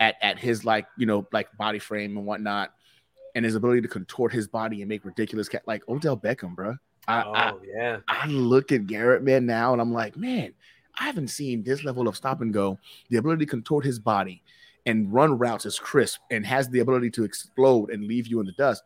[0.00, 2.74] at at his like you know like body frame and whatnot,
[3.36, 6.74] and his ability to contort his body and make ridiculous cat like Odell Beckham, bro.
[7.06, 7.98] I, Oh I, yeah.
[8.08, 10.54] I look at Garrett man now and I'm like, man,
[10.98, 12.78] I haven't seen this level of stop and go,
[13.10, 14.42] the ability to contort his body
[14.86, 18.46] and run routes as crisp and has the ability to explode and leave you in
[18.46, 18.82] the dust.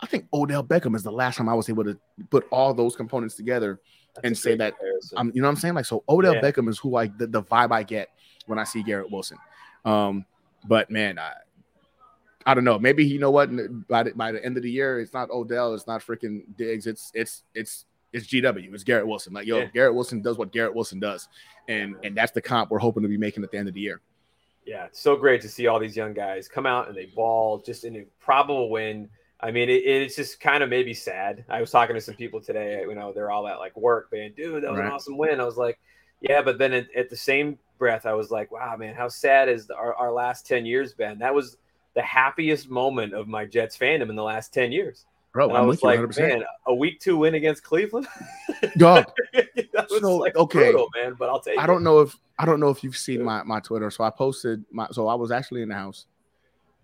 [0.00, 1.98] I think Odell Beckham is the last time I was able to
[2.30, 3.80] put all those components together
[4.14, 4.74] That's and say that.
[5.16, 5.74] I'm, you know what I'm saying?
[5.74, 6.42] Like, so Odell Yeah.
[6.42, 8.10] Beckham is who I the, the vibe I get
[8.46, 9.38] when I see Garrett Wilson.
[9.84, 10.26] Um,
[10.66, 11.32] but man, I,
[12.44, 12.78] I don't know.
[12.78, 13.50] Maybe you know what?
[13.88, 16.86] By the, by the end of the year, it's not Odell, it's not freaking Diggs,
[16.86, 19.32] it's it's it's it's GW, it's Garrett Wilson.
[19.32, 19.66] Like, yo, Yeah.
[19.66, 21.28] Garrett Wilson does what Garrett Wilson does,
[21.68, 23.80] and and that's the comp we're hoping to be making at the end of the
[23.80, 24.00] year.
[24.66, 27.58] Yeah, it's so great to see all these young guys come out and they ball
[27.58, 29.08] just an improbable win.
[29.40, 31.44] I mean, it, it's just kind of maybe sad.
[31.48, 34.32] I was talking to some people today, you know, they're all at like work, man,
[34.36, 34.86] dude, that was Right.
[34.86, 35.40] an awesome win.
[35.40, 35.78] I was like,
[36.20, 39.48] yeah, but then at, at the same breath, I was like, wow, man, how sad
[39.48, 41.18] has our, our last 10 years been?
[41.18, 41.58] That was
[41.94, 45.06] the happiest moment of my Jets fandom in the last 10 years.
[45.36, 46.18] Bro, And I I'm was with you like, 100.
[46.38, 48.06] man, a week two win against Cleveland?
[48.78, 50.70] Dog, that was So, like okay.
[50.72, 51.66] brutal, man, but I'll take I it.
[51.66, 53.90] don't know if I don't know if you've seen my my Twitter.
[53.90, 56.06] So I posted my so I was actually in the house,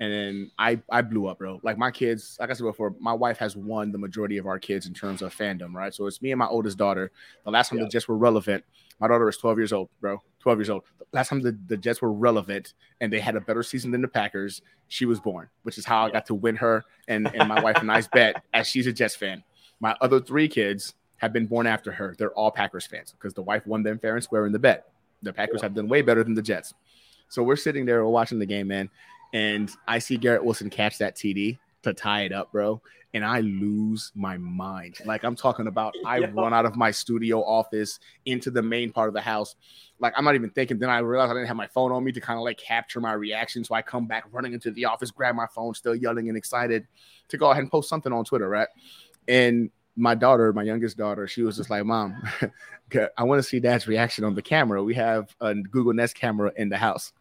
[0.00, 1.60] and then I I blew up, bro.
[1.62, 4.58] Like my kids, like I said before, my wife has won the majority of our
[4.58, 5.94] kids in terms of fandom, right?
[5.94, 7.10] So it's me and my oldest daughter.
[7.46, 7.86] The last time Yeah.
[7.86, 8.64] the Jets were relevant,
[9.00, 10.22] my daughter is 12 years old, bro.
[10.42, 10.82] 12 years old.
[11.12, 14.08] Last time the, the Jets were relevant and they had a better season than the
[14.08, 17.60] Packers, she was born, which is how I got to win her and, and my
[17.62, 19.42] wife and I's bet as she's a Jets fan.
[19.80, 22.14] My other three kids have been born after her.
[22.18, 24.88] They're all Packers fans because the wife won them fair and square in the bet.
[25.22, 25.66] The Packers Yeah.
[25.66, 26.74] have done way better than the Jets.
[27.28, 28.90] So we're sitting there, we're watching the game, man,
[29.32, 32.80] and I see Garrett Wilson catch that TD to tie it up, bro,
[33.14, 34.96] and I lose my mind.
[35.04, 36.30] Like I'm talking about, I Yeah.
[36.32, 39.54] run out of my studio office into the main part of the house.
[39.98, 40.78] Like I'm not even thinking.
[40.78, 43.00] Then I realized I didn't have my phone on me to kind of like capture
[43.00, 43.62] my reaction.
[43.64, 46.86] So I come back running into the office, grab my phone, still yelling and excited
[47.28, 48.68] to go ahead and post something on Twitter, right?
[49.28, 52.20] And my daughter, my youngest daughter, she was just like, "Mom,
[53.18, 54.82] I want to see Dad's reaction on the camera.
[54.82, 57.12] We have a Google Nest camera in the house."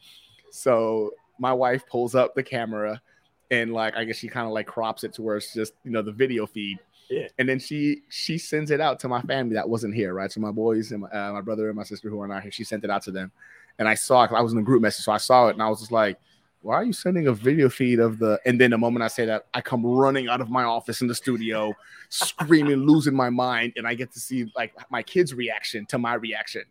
[0.52, 3.02] So my wife pulls up the camera,
[3.51, 5.91] and like I guess she kind of like crops it to where it's just you
[5.91, 6.79] know the video feed.
[7.09, 7.27] Yeah.
[7.37, 10.31] And then she she sends it out to my family that wasn't here, right?
[10.31, 12.51] So my boys and my, uh, my brother and my sister who are not here,
[12.51, 13.31] she sent it out to them,
[13.77, 14.31] and I saw it.
[14.31, 16.17] I was in a group message, so I saw it, and I was just like,
[16.61, 19.25] "Why are you sending a video feed of the?" And then the moment I say
[19.25, 21.75] that, I come running out of my office in the studio,
[22.09, 26.13] screaming, losing my mind, and I get to see like my kids' reaction to my
[26.13, 26.63] reaction.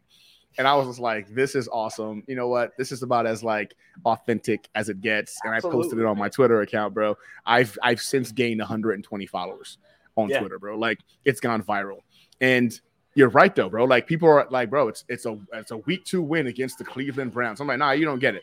[0.59, 2.77] And I was just like, "This is awesome." You know what?
[2.77, 5.39] This is about as like authentic as it gets.
[5.45, 6.29] And I posted it on my.
[6.29, 7.17] Twitter account, bro.
[7.47, 9.79] I've I've since gained 120 followers
[10.17, 10.41] on Yeah.
[10.41, 10.77] Twitter, bro.
[10.77, 12.01] Like it's gone viral.
[12.41, 12.79] And
[13.15, 13.85] you're right though, bro.
[13.85, 16.85] Like people are like, bro, it's it's a it's a week two win against the
[16.85, 17.61] Cleveland Browns.
[17.61, 18.43] I'm like, nah, you don't get it.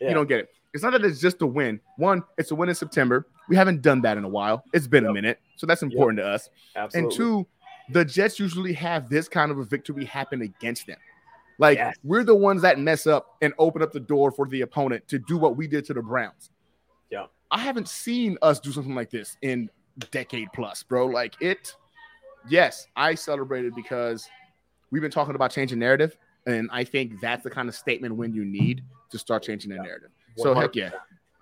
[0.00, 0.08] Yeah.
[0.08, 0.48] You don't get it.
[0.72, 1.80] It's not that it's just a win.
[1.98, 3.26] One, it's a win in September.
[3.48, 4.64] We haven't done that in a while.
[4.72, 6.50] It's been a minute, so that's important to us.
[6.74, 7.08] Absolutely.
[7.08, 7.46] And two,
[7.90, 10.96] the Jets usually have this kind of a victory happen against them.
[11.58, 11.96] Like Yes.
[12.02, 15.18] we're the ones that mess up and open up the door for the opponent to
[15.18, 16.50] do what we did to the Browns.
[17.10, 17.26] Yeah.
[17.50, 19.70] I haven't seen us do something like this in
[20.10, 21.06] decade plus, bro.
[21.06, 21.74] Like it.
[22.48, 24.28] Yes, I celebrated because
[24.90, 28.34] we've been talking about changing narrative, and I think that's the kind of statement when
[28.34, 29.82] you need to start changing the Yeah.
[29.82, 30.10] narrative.
[30.36, 30.76] So heck 100%.
[30.76, 30.90] yeah.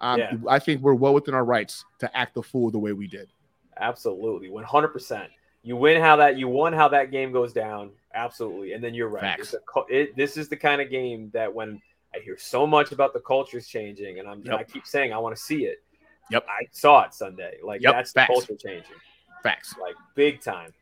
[0.01, 0.33] Um, Yeah.
[0.49, 3.33] I think we're well within our rights to act the fool the way we did.
[3.79, 5.31] Absolutely, one hundred percent.
[5.63, 7.91] You win how that you won how that game goes down.
[8.15, 9.39] Absolutely, and then you're right.
[9.41, 11.81] A, it, this is the kind of game that when
[12.15, 14.55] I hear so much about the cultures changing, and Yep.
[14.59, 15.83] I keep saying I want to see it.
[16.31, 16.45] Yep.
[16.49, 17.59] I saw it Sunday.
[17.63, 18.97] Like Yep, that's the culture changing,
[19.43, 19.75] Facts.
[19.81, 20.73] like big time.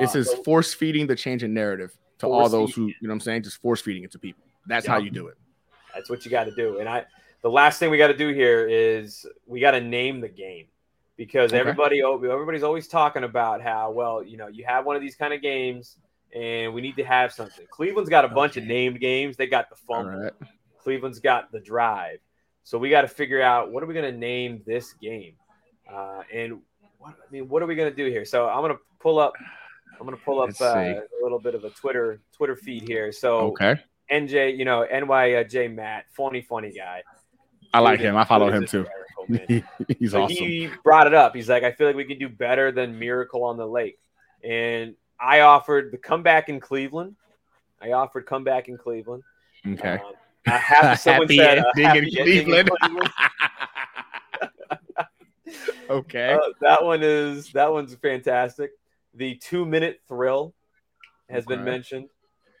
[0.00, 2.94] This Uh, is so- force feeding the change in narrative to all those who, you
[3.02, 4.42] know what I'm saying, just force feeding it to people.
[4.66, 5.36] That's how you do it.
[5.94, 6.78] That's what you got to do.
[6.80, 7.04] And I,
[7.42, 10.66] the last thing we got to do here is we got to name the game
[11.16, 11.60] because Okay.
[11.60, 15.32] everybody, everybody's always talking about how well, you know, you have one of these kind
[15.32, 15.96] of games,
[16.34, 17.66] and we need to have something.
[17.70, 19.36] Cleveland's got a bunch of named games.
[19.36, 20.18] They got the fumble.
[20.18, 20.32] right.
[20.82, 22.18] Cleveland's got the drive.
[22.64, 25.34] So we got to figure out what are we going to name this game,
[25.90, 26.60] uh, and
[26.98, 28.24] what I mean, what are we going to do here?
[28.24, 29.34] So I'm going to pull up.
[30.00, 33.12] I'm going to pull up uh, a little bit of a Twitter Twitter feed here.
[33.12, 33.80] So Okay.
[34.10, 37.02] NJ, you know, NYJ Matt, funny, funny guy.
[37.72, 38.16] I like him.
[38.16, 38.86] I follow him too.
[39.28, 39.64] Man.
[39.98, 40.36] He's So awesome.
[40.36, 41.34] He brought it up.
[41.34, 43.98] He's like, I feel like we can do better than Miracle on the Lake.
[44.42, 47.16] And I offered the comeback in Cleveland.
[47.80, 49.22] I offered comeback in Cleveland.
[49.66, 49.98] Okay.
[49.98, 50.12] Um,
[50.44, 52.70] happy, someone Happy said, a ending happy in ending in Cleveland.
[52.80, 53.10] Cleveland.
[55.90, 56.34] okay.
[56.34, 58.72] Uh, that one is that one's fantastic.
[59.14, 60.54] The two minute thrill
[61.30, 62.08] has been mentioned.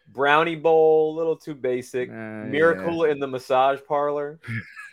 [0.08, 2.08] Brownie Bowl, a little too basic.
[2.10, 2.12] Uh,
[2.46, 4.38] Miracle in the massage parlor.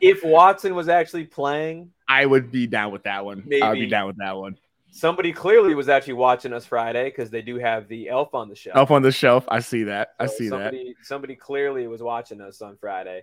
[0.00, 3.46] if Watson was actually playing, I would be down with that one.
[3.62, 4.58] I would be down with that one.
[4.90, 8.56] somebody clearly was actually watching us Friday because they do have the elf on the
[8.56, 8.76] shelf.
[8.76, 9.44] Elf on the shelf.
[9.48, 10.14] I see that.
[10.18, 10.50] I So see that.
[10.50, 13.22] somebody, Somebody clearly was watching us on Friday.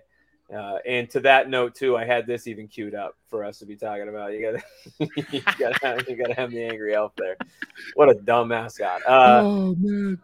[0.54, 3.66] Uh, and to that note too, I had this even queued up for us to
[3.66, 4.32] be talking about.
[4.32, 4.62] You gotta,
[5.32, 7.36] you gotta, have, you gotta have the angry elf there.
[7.94, 9.02] What a dumb mascot.
[9.06, 10.18] Uh, oh man.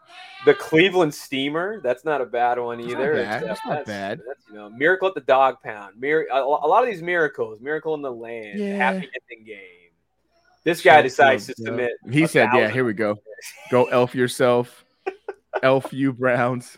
[0.44, 1.80] the Cleveland Steamer.
[1.80, 3.14] That's not a bad one That's not either.
[3.14, 3.44] bad.
[3.44, 4.20] That's not bad.
[4.26, 5.94] That's, you know, Miracle at the Dog Pound.
[5.96, 7.60] Mir- a, a lot of these miracles.
[7.60, 8.58] Miracle in the Land.
[8.58, 8.76] Yeah.
[8.76, 9.86] Happy Ending Game.
[10.64, 11.92] This guy decides to submit.
[12.10, 13.16] He said, "Yeah, here we go.
[13.70, 14.84] Go elf yourself.
[15.62, 16.76] elf you Browns.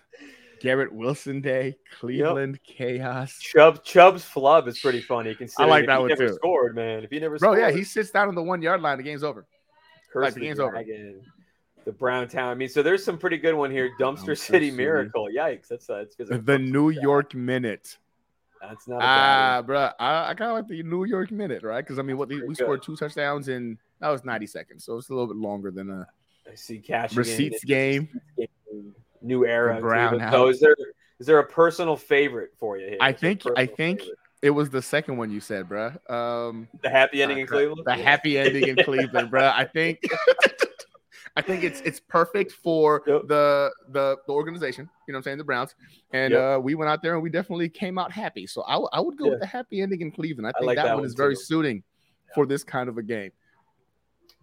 [0.60, 1.76] Garrett Wilson Day.
[1.98, 3.38] Cleveland Chaos.
[3.38, 5.34] Chubb Chubb's flub is pretty funny.
[5.34, 6.34] Considering like that he one never too.
[6.34, 7.04] scored, man.
[7.04, 8.96] If he never Bro, scored, yeah, he sits down on the one yard line.
[8.96, 9.46] The game's over.
[10.12, 10.82] curse like, the the game's over.
[11.84, 12.50] The Brown Town.
[12.50, 13.90] I mean, so there's some pretty good one here.
[13.98, 14.70] Dumpster Dumpster City City.
[14.72, 15.28] Miracle.
[15.34, 15.68] Yikes!
[15.68, 17.96] That's uh, that's The New York Minute.
[18.60, 19.66] That's not Ah, one.
[19.66, 21.82] bro, I, I kind of like the New York Minute, right?
[21.82, 24.96] Because I mean, what we Pretty scored two touchdowns in that was 90 seconds, so
[24.98, 26.06] it's a little bit longer than a
[26.50, 28.08] I see cash receipts game.
[29.22, 29.80] New era.
[29.80, 30.76] Brown So is there
[31.20, 32.98] is there a personal favorite for you here?
[33.00, 34.18] I think I think favorite?
[34.42, 35.92] it was the second one you said, bro.
[36.08, 37.82] Um, the happy ending uh, in Cleveland.
[37.84, 39.46] the happy ending in Cleveland, bro.
[39.48, 40.00] I think
[41.36, 43.22] I think it's it's perfect for Yep.
[43.28, 44.88] the, the the organization.
[45.06, 45.38] You know what I'm saying?
[45.38, 45.74] The Browns,
[46.12, 46.40] and Yep.
[46.58, 48.46] uh, we went out there and we definitely came out happy.
[48.46, 50.46] So I, w- I would go with the happy ending in Cleveland.
[50.46, 51.40] I think like that, that one one is very too.
[51.42, 51.82] suiting
[52.34, 53.30] for this kind of a game.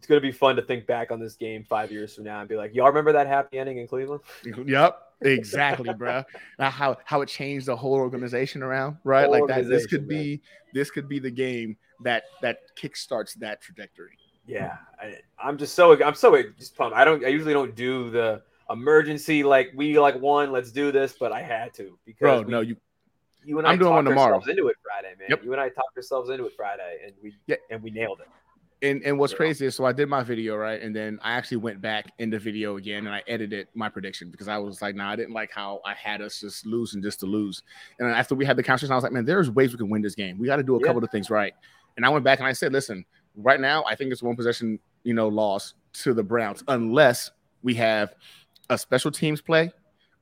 [0.05, 2.47] It's gonna be fun to think back on this game five years from now and
[2.47, 4.21] be like, y'all remember that happy ending in Cleveland?
[4.67, 6.23] Yep, exactly, bro.
[6.59, 9.23] Now how how it changed the whole organization around, right?
[9.23, 9.67] Whole like that.
[9.67, 10.43] This could be
[10.75, 14.15] this could be the game that that kickstarts that trajectory.
[14.45, 16.95] Yeah, I, I'm just so I'm so just pumped.
[16.95, 21.13] I don't I usually don't do the emergency like we like won, let's do this,
[21.19, 22.77] but I had to because Bro, we- no, you
[23.43, 24.35] you and I'm I doing talked one tomorrow.
[24.35, 25.29] ourselves into it Friday, man.
[25.31, 25.43] Yep.
[25.45, 27.55] You and I talked ourselves into it Friday, and we Yeah.
[27.71, 28.27] and we nailed it.
[28.85, 31.57] And and what's crazy is so I did my video right, and then I actually
[31.57, 34.95] went back in the video again and I edited my prediction because I was like,
[34.95, 37.63] nah, I didn't like how I had us just losing just to lose.
[37.99, 39.89] And then after we had the conversation, I was like, man, there's ways we can
[39.89, 40.37] win this game.
[40.37, 40.87] We got to do a Yeah.
[40.87, 41.53] couple of things right.
[41.97, 44.79] And I went back and I said, listen, right now I think it's one possession,
[45.03, 47.31] you know, loss to the Browns unless
[47.63, 48.13] we have
[48.69, 49.71] a special teams play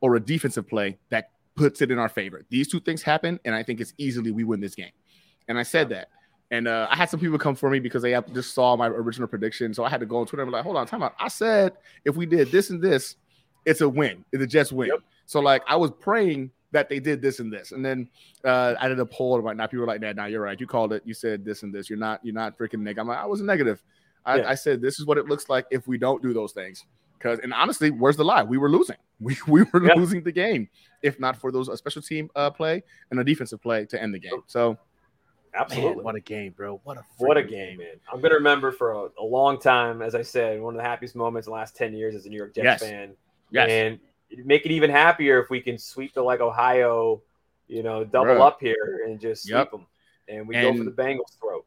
[0.02, 2.44] or a defensive play that puts it in our favor.
[2.50, 4.92] These two things happen, and I think it's easily we win this game.
[5.48, 6.10] And I said that.
[6.54, 9.28] And uh, I had some people come for me because they just saw my original
[9.28, 9.74] prediction.
[9.74, 11.16] So I had to go on Twitter and be like, hold on, time out.
[11.20, 11.74] I said
[12.06, 13.16] if we did this and this,
[13.66, 14.24] it's a win.
[14.32, 14.90] The Jets win.
[14.90, 15.00] Yep.
[15.26, 17.72] So like I was praying that they did this and this.
[17.72, 18.08] And then
[18.44, 19.72] uh, I did a poll and whatnot.
[19.72, 20.60] People were like, nah, nah, you're right.
[20.60, 21.02] You called it.
[21.06, 21.90] You said this and this.
[21.90, 23.00] You're not, you're not freaking negative.
[23.02, 23.82] I'm like, I was negative.
[24.24, 24.50] I, Yeah.
[24.50, 26.86] I said this is what it looks like if we don't do those things.
[27.18, 28.44] Because and honestly, where's the lie?
[28.44, 28.98] We were losing.
[29.20, 29.94] We, we were Yeah.
[29.96, 30.70] losing the game
[31.02, 34.14] if not for those a special team uh, play and a defensive play to end
[34.14, 34.44] the game.
[34.46, 34.78] So
[35.56, 35.96] Absolutely.
[35.98, 36.82] Man, what a game, bro!
[36.84, 37.88] What a What a freaking game, man.
[38.12, 40.84] I'm going to remember for a, a long time, as I said, one of the
[40.88, 42.80] happiest moments in the last 10 years as a New York Jets Yes.
[42.82, 43.14] fan.
[43.52, 44.00] Yes, And
[44.32, 47.22] it'd make it even happier if we can sweep the like Ohio,
[47.68, 48.48] you know, double Bruh.
[48.48, 49.72] up here and just sweep Yep.
[49.72, 49.86] them.
[50.28, 51.66] And we go for the Bengals' throat.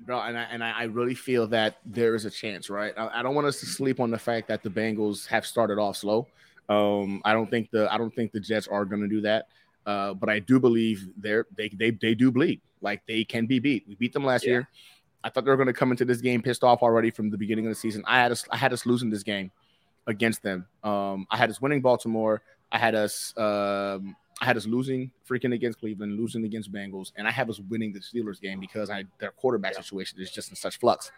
[0.00, 2.94] bro, and I and I I really feel that there is a chance, right?
[2.96, 5.78] I, I don't want us to sleep on the fact that the Bengals have started
[5.78, 6.26] off slow.
[6.70, 9.48] Um, I don't think the I don't think the Jets are going to do that.
[9.88, 12.60] Uh, but I do believe they're they they they do bleed.
[12.82, 13.86] Like they can be beat.
[13.88, 14.50] We beat them last Yeah.
[14.50, 14.68] year.
[15.24, 17.38] I thought they were going to come into this game pissed off already from the
[17.38, 18.04] beginning of the season.
[18.06, 19.50] I had us I had us losing this game
[20.06, 20.66] against them.
[20.84, 22.42] Um, I had us winning Baltimore.
[22.70, 27.26] I had us um, I had us losing freaking against Cleveland, losing against Bengals, and
[27.26, 29.80] I have us winning the Steelers game because I their quarterback Yeah.
[29.82, 31.10] situation is just in such flux.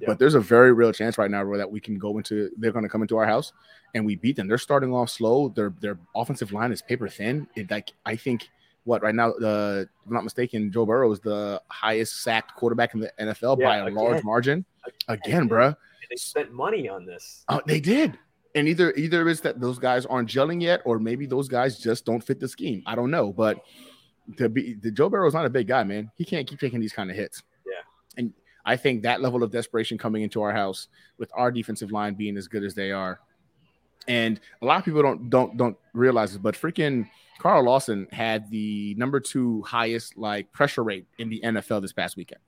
[0.00, 0.06] Yeah.
[0.08, 2.72] But there's a very real chance right now where that we can go into they're
[2.72, 3.52] going to come into our house
[3.94, 4.46] and we beat them.
[4.48, 5.48] They're starting off slow.
[5.50, 7.46] Their their offensive line is paper thin.
[7.56, 8.48] It like I think
[8.84, 12.94] what right now, uh, if I'm not mistaken, Joe Burrow is the highest sacked quarterback
[12.94, 14.64] in the NFL Yeah, by a large margin.
[15.08, 15.62] Again, Again.
[15.62, 15.76] And
[16.10, 17.44] they spent money on this.
[17.48, 18.18] Uh, they did.
[18.54, 22.04] And either either it's that those guys aren't gelling yet, or maybe those guys just
[22.04, 22.82] don't fit the scheme.
[22.86, 23.62] I don't know, but
[24.36, 26.10] to be the Joe Burrow is not a big guy, man.
[26.16, 27.42] He can't keep taking these kind of hits.
[27.66, 27.72] Yeah.
[28.16, 28.32] And
[28.64, 32.36] I think that level of desperation coming into our house with our defensive line being
[32.36, 33.20] as good as they are,
[34.08, 37.08] and a lot of people don't don't don't realize it, but freaking
[37.38, 42.16] Carl Lawson had the number two highest like pressure rate in the NFL this past
[42.16, 42.40] weekend.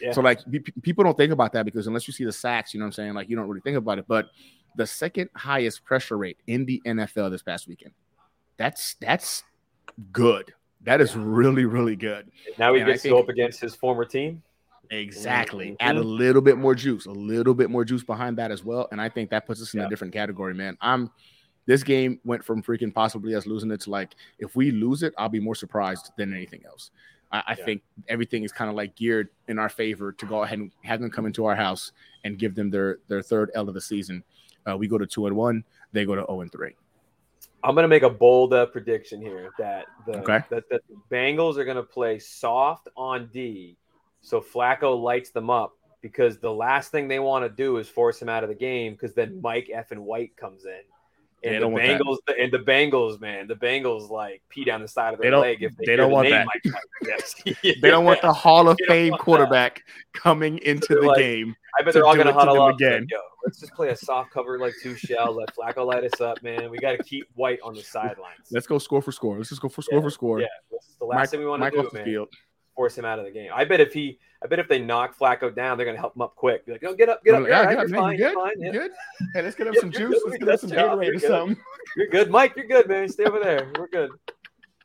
[0.00, 0.12] Yeah.
[0.12, 2.80] So like pe- people don't think about that because unless you see the sacks, you
[2.80, 4.06] know what I'm saying, like you don't really think about it.
[4.08, 4.26] But
[4.76, 7.92] the second highest pressure rate in the NFL this past weekend.
[8.56, 9.44] That's that's
[10.12, 10.52] good.
[10.82, 12.30] That is really really good.
[12.58, 14.42] Now he And I gets to go up against his former team.
[14.90, 15.70] Exactly.
[15.72, 15.76] Mhm.
[15.80, 18.88] Add a little bit more juice, a little bit more juice behind that as well,
[18.90, 19.86] and I think that puts us in Yeah.
[19.86, 20.76] a different category, man.
[20.80, 21.10] I'm
[21.66, 25.12] this game went from freaking possibly us losing it to like if we lose it,
[25.18, 26.90] I'll be more surprised than anything else.
[27.30, 27.64] I, I Yeah.
[27.66, 31.00] think everything is kind of like geared in our favor to go ahead and have
[31.00, 31.92] them come into our house
[32.24, 34.24] and give them their their third L of the season.
[34.68, 36.74] Uh, we go to two and one, they go to zero and three.
[37.64, 40.40] I'm gonna make a bold uh, prediction here that the Okay.
[40.50, 43.76] that, that the Bengals are gonna play soft on D,
[44.20, 48.20] so Flacco lights them up because the last thing they want to do is force
[48.22, 50.80] him out of the game because then Mike F and White comes in.
[51.42, 52.00] They And the want that.
[52.00, 55.38] Bengals and the Bengals, man, the Bengals like pee down the side of They their
[55.38, 56.46] leg if they, they don't the want that.
[56.46, 57.54] Mike Tyson.
[57.80, 59.24] They don't want the Hall of They Fame want that.
[59.24, 61.56] quarterback coming into They're the like, game.
[61.78, 63.06] I bet they're all gonna huddle up again.
[63.10, 65.32] Yo, let's just play a soft cover like two shell.
[65.34, 66.70] Let Flacco light us up, man.
[66.70, 68.48] We got to keep White on the sidelines.
[68.50, 69.36] Let's go score for score.
[69.36, 70.40] Let's just go for score Yeah, for score.
[70.40, 72.04] Yeah, this is the last Mike, thing we want to do, man.
[72.04, 72.28] field.
[72.74, 73.50] Force him out of the game.
[73.54, 76.22] I bet if he, I bet if they knock Flacco down, they're gonna help him
[76.22, 76.64] up quick.
[76.66, 78.18] Be like, "No, get up, get up, like, ah, yeah, right, you're man, fine, you
[78.24, 78.34] you're good?
[78.36, 78.72] fine, You yeah.
[78.72, 78.90] good?
[79.34, 80.20] Hey, let's get up Yeah, some juice.
[80.22, 80.22] good.
[80.30, 80.70] Let's get up some.
[80.70, 81.56] Gatorade or something.
[81.96, 82.54] You're good, Mike.
[82.56, 83.08] You're good, man.
[83.08, 83.70] Stay over there.
[83.78, 84.10] We're good.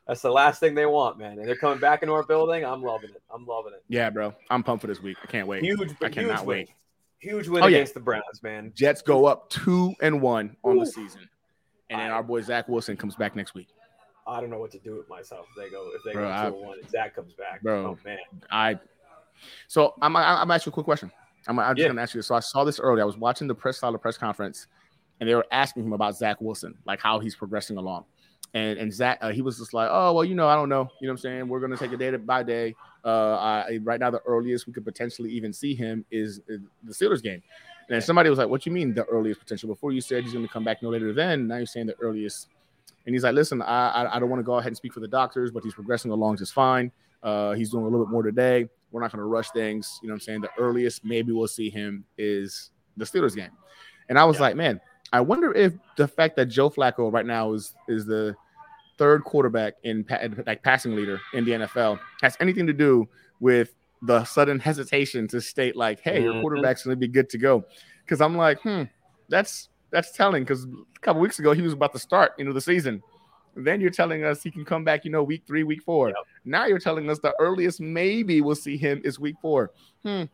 [0.08, 1.38] That's the last thing they want, man.
[1.38, 2.64] And they're coming back into our building.
[2.64, 3.22] I'm loving it.
[3.32, 3.82] I'm loving it.
[3.88, 4.34] Yeah, bro.
[4.50, 5.16] I'm pumped for this week.
[5.22, 5.62] I can't wait.
[5.62, 6.58] Huge, I huge cannot win.
[6.58, 6.70] wait.
[7.24, 7.76] Huge win Oh, yeah.
[7.78, 8.70] against the Browns, man.
[8.74, 11.28] Jets go up two and one on the season,
[11.90, 13.68] and then I- our boy Zach Wilson comes back next week.
[14.26, 16.30] I don't know what to do with myself if they go if they Bro, go
[16.30, 17.62] I- two and one and Zach comes back.
[17.62, 17.86] Bro.
[17.86, 18.18] Oh man.
[18.50, 18.78] I.
[19.68, 21.10] So I'm I'm, I'm asking you a quick question.
[21.46, 21.88] I'm, I'm just Yeah.
[21.88, 22.18] gonna ask you.
[22.20, 22.26] this.
[22.26, 23.02] So I saw this earlier.
[23.02, 24.66] I was watching the press style press conference,
[25.20, 28.04] and they were asking him about Zach Wilson, like how he's progressing along.
[28.54, 30.88] And and Zach, uh, he was just like, oh well, you know, I don't know.
[31.00, 31.48] You know what I'm saying?
[31.48, 32.74] We're gonna take it day by day.
[33.04, 36.92] Uh, I, right now, the earliest we could potentially even see him is, is the
[36.92, 37.42] Steelers game.
[37.90, 40.46] And somebody was like, "What you mean the earliest potential?" Before you said he's going
[40.46, 41.46] to come back no later than.
[41.48, 42.48] Now you're saying the earliest.
[43.04, 45.00] And he's like, "Listen, I I, I don't want to go ahead and speak for
[45.00, 46.90] the doctors, but he's progressing along just fine.
[47.22, 48.68] Uh, he's doing a little bit more today.
[48.90, 49.98] We're not going to rush things.
[50.02, 50.40] You know what I'm saying?
[50.40, 53.50] The earliest maybe we'll see him is the Steelers game."
[54.08, 54.42] And I was Yeah.
[54.42, 54.80] like, "Man,
[55.12, 58.34] I wonder if the fact that Joe Flacco right now is is the
[58.98, 63.08] third quarterback in pa- like passing leader in the NFL has anything to do
[63.40, 66.40] with the sudden hesitation to state like, "Hey, your Mhm.
[66.42, 67.64] quarterback's going to be good to go."
[68.04, 68.82] Because I'm like, hmm,
[69.28, 70.42] that's that's telling.
[70.42, 73.02] Because a couple weeks ago he was about to start, you know, the season.
[73.56, 76.08] Then you're telling us he can come back, you know, week three, week four.
[76.08, 76.16] Yep.
[76.44, 79.70] Now you're telling us the earliest maybe we'll see him is week four.
[80.04, 80.24] Hmm.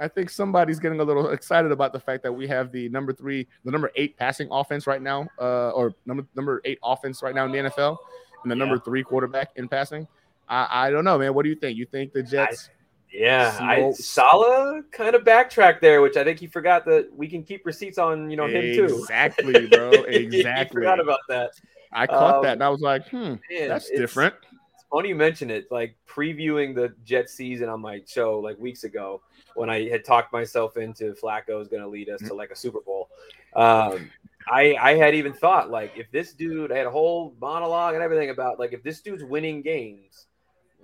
[0.00, 3.12] I think somebody's getting a little excited about the fact that we have the number
[3.12, 7.34] three, the number eight passing offense right now, uh, or number number eight offense right
[7.34, 7.98] now in the NFL,
[8.42, 8.58] and the Yeah.
[8.58, 10.08] number three quarterback in passing.
[10.48, 11.34] I, I don't know, man.
[11.34, 11.76] What do you think?
[11.76, 12.70] You think the Jets?
[13.12, 17.42] Yeah, I Saleh kind of backtracked there, which I think he forgot that we can
[17.42, 18.84] keep receipts on you know him too.
[19.00, 19.90] Exactly, bro.
[19.90, 20.80] Exactly.
[20.80, 21.50] forgot about that.
[21.92, 24.34] I caught Um, that and I was like, hmm, Man, that's different.
[24.74, 25.66] It's funny you mention it.
[25.72, 29.22] Like previewing the Jet season on my show like weeks ago
[29.54, 32.56] when I had talked myself into Flacco is going to lead us to like a
[32.56, 33.08] Super Bowl.
[33.54, 34.10] Um,
[34.50, 38.02] I I had even thought like if this dude I had a whole monologue and
[38.02, 40.26] everything about like if this dude's winning games,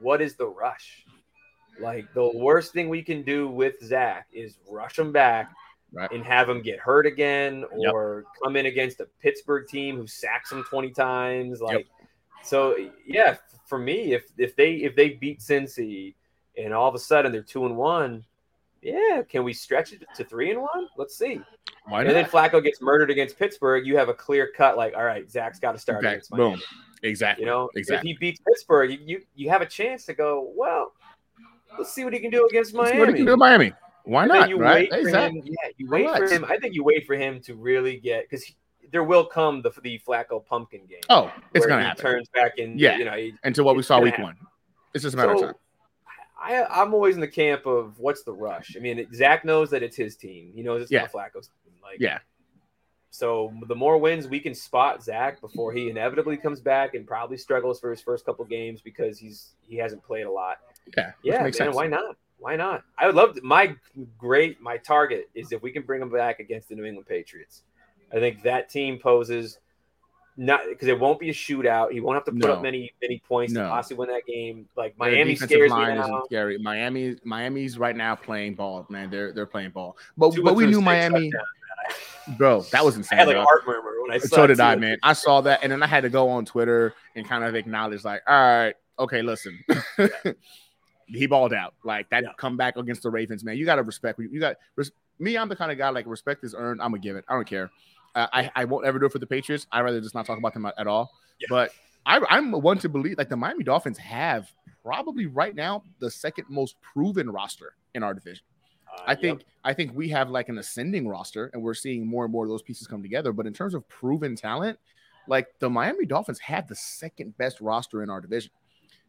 [0.01, 1.05] what is the rush?
[1.81, 5.53] Like the worst thing we can do with Zach is rush him back
[5.93, 6.11] Right.
[6.11, 7.93] and have him get hurt again Yep.
[7.95, 11.61] or come in against a Pittsburgh team who sacks him 20 times.
[11.61, 11.87] Like
[12.43, 12.77] so
[13.07, 16.15] yeah, for me, if if they if they beat Cincy
[16.59, 18.25] and all of a sudden they're two and one,
[18.87, 20.89] yeah, can we stretch it to three and one?
[20.97, 21.41] Let's see.
[21.89, 22.31] Why And then not?
[22.31, 25.73] Flacco gets murdered against Pittsburgh, you have a clear cut, like, all right, Zach's got
[25.73, 26.51] to start Okay, against Miami.
[26.57, 26.63] boom.
[27.03, 27.45] Exactly.
[27.45, 28.11] You know, exactly.
[28.11, 30.93] if he beats Pittsburgh, you, you you have a chance to go, well,
[31.79, 32.99] let's see what he can do against Let's see Miami.
[33.01, 33.73] what he can do in Miami.
[34.05, 34.49] Why And not?
[34.49, 34.89] you Right?
[34.91, 35.41] wait for Exactly.
[35.41, 35.47] him.
[35.47, 36.45] Yeah, you wait for him.
[36.45, 38.45] I think you wait for him to really get because
[38.93, 41.01] there will come the the Flacco pumpkin game.
[41.11, 42.03] Oh, it's gonna happen.
[42.03, 42.79] Turns back in.
[42.79, 42.97] Yeah.
[42.99, 43.17] you know.
[43.17, 44.25] He, Until what we saw week happen.
[44.25, 44.37] one.
[44.95, 45.55] It's just a matter of time.
[46.47, 48.77] I, I'm always in the camp of what's the rush.
[48.77, 50.53] I mean, Zach knows that it's his team.
[50.55, 51.03] He knows it's Yeah.
[51.03, 51.75] not Flacco's team.
[51.83, 52.19] Like, Yeah.
[53.11, 57.39] So the more wins we can spot Zach before he inevitably comes back and probably
[57.39, 60.59] struggles for his first couple games because he's he hasn't played a lot.
[60.97, 61.13] Yeah.
[61.23, 61.75] Yeah, man, sense.
[61.75, 62.17] why not?
[62.39, 62.85] Why not?
[62.99, 63.75] I would love to, my
[64.19, 67.63] great my target is if we can bring him back against the New England Patriots.
[68.13, 69.59] I think that team poses
[70.37, 71.93] not because it won't be a shootout.
[71.93, 72.53] He won't have to put No.
[72.55, 73.63] up many many points No.
[73.65, 74.69] to possibly win that game.
[74.77, 76.23] Like Miami scares me now.
[76.27, 76.59] scary.
[76.59, 79.09] Miami, Miami's right now playing ball, man.
[79.11, 79.97] They're they're playing ball.
[80.17, 81.33] But Two but we knew Miami,
[82.37, 82.61] bro.
[82.73, 83.19] That was I insane.
[83.19, 84.99] had like heart murmur when I saw so did I, man.
[85.03, 88.05] I saw that, and then I had to go on Twitter and kind of acknowledge,
[88.05, 89.59] like, all right, okay, listen,
[91.07, 91.75] he balled out.
[91.85, 92.29] Like that Yeah.
[92.37, 93.57] comeback against the Ravens, man.
[93.57, 94.19] You got to respect.
[94.19, 95.39] You got res- me.
[95.39, 96.83] I'm the kind of guy like respect is earned.
[96.83, 97.25] I'm gonna give it.
[97.29, 97.71] I don't care.
[98.17, 99.67] I I won't ever do it for the Patriots.
[99.71, 101.13] I would rather just not talk about them at, all.
[101.39, 101.47] Yeah.
[101.51, 101.71] But
[102.07, 104.51] I, I'm one to believe like the Miami Dolphins have
[104.83, 108.45] probably right now the second most proven roster in our division.
[108.91, 109.21] Uh, I yep.
[109.21, 112.45] think I think we have like an ascending roster, and we're seeing more and more
[112.45, 113.33] of those pieces come together.
[113.33, 114.79] But in terms of proven talent,
[115.29, 118.51] like the Miami Dolphins have the second best roster in our division.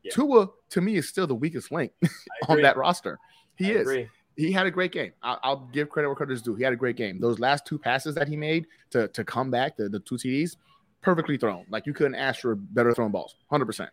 [0.03, 0.11] Yeah.
[0.13, 1.91] Tua to me is still the weakest link
[2.47, 3.19] on that roster.
[3.55, 3.81] He I is.
[3.81, 4.09] agree.
[4.37, 5.11] He had a great game.
[5.23, 6.55] I'll, I'll give credit where credit is due.
[6.55, 7.19] He had a great game.
[7.19, 10.55] Those last two passes that he made to to come back, the, the two TDs,
[11.01, 11.65] perfectly thrown.
[11.69, 13.35] Like you couldn't ask for better thrown balls.
[13.49, 13.89] Hundred percent.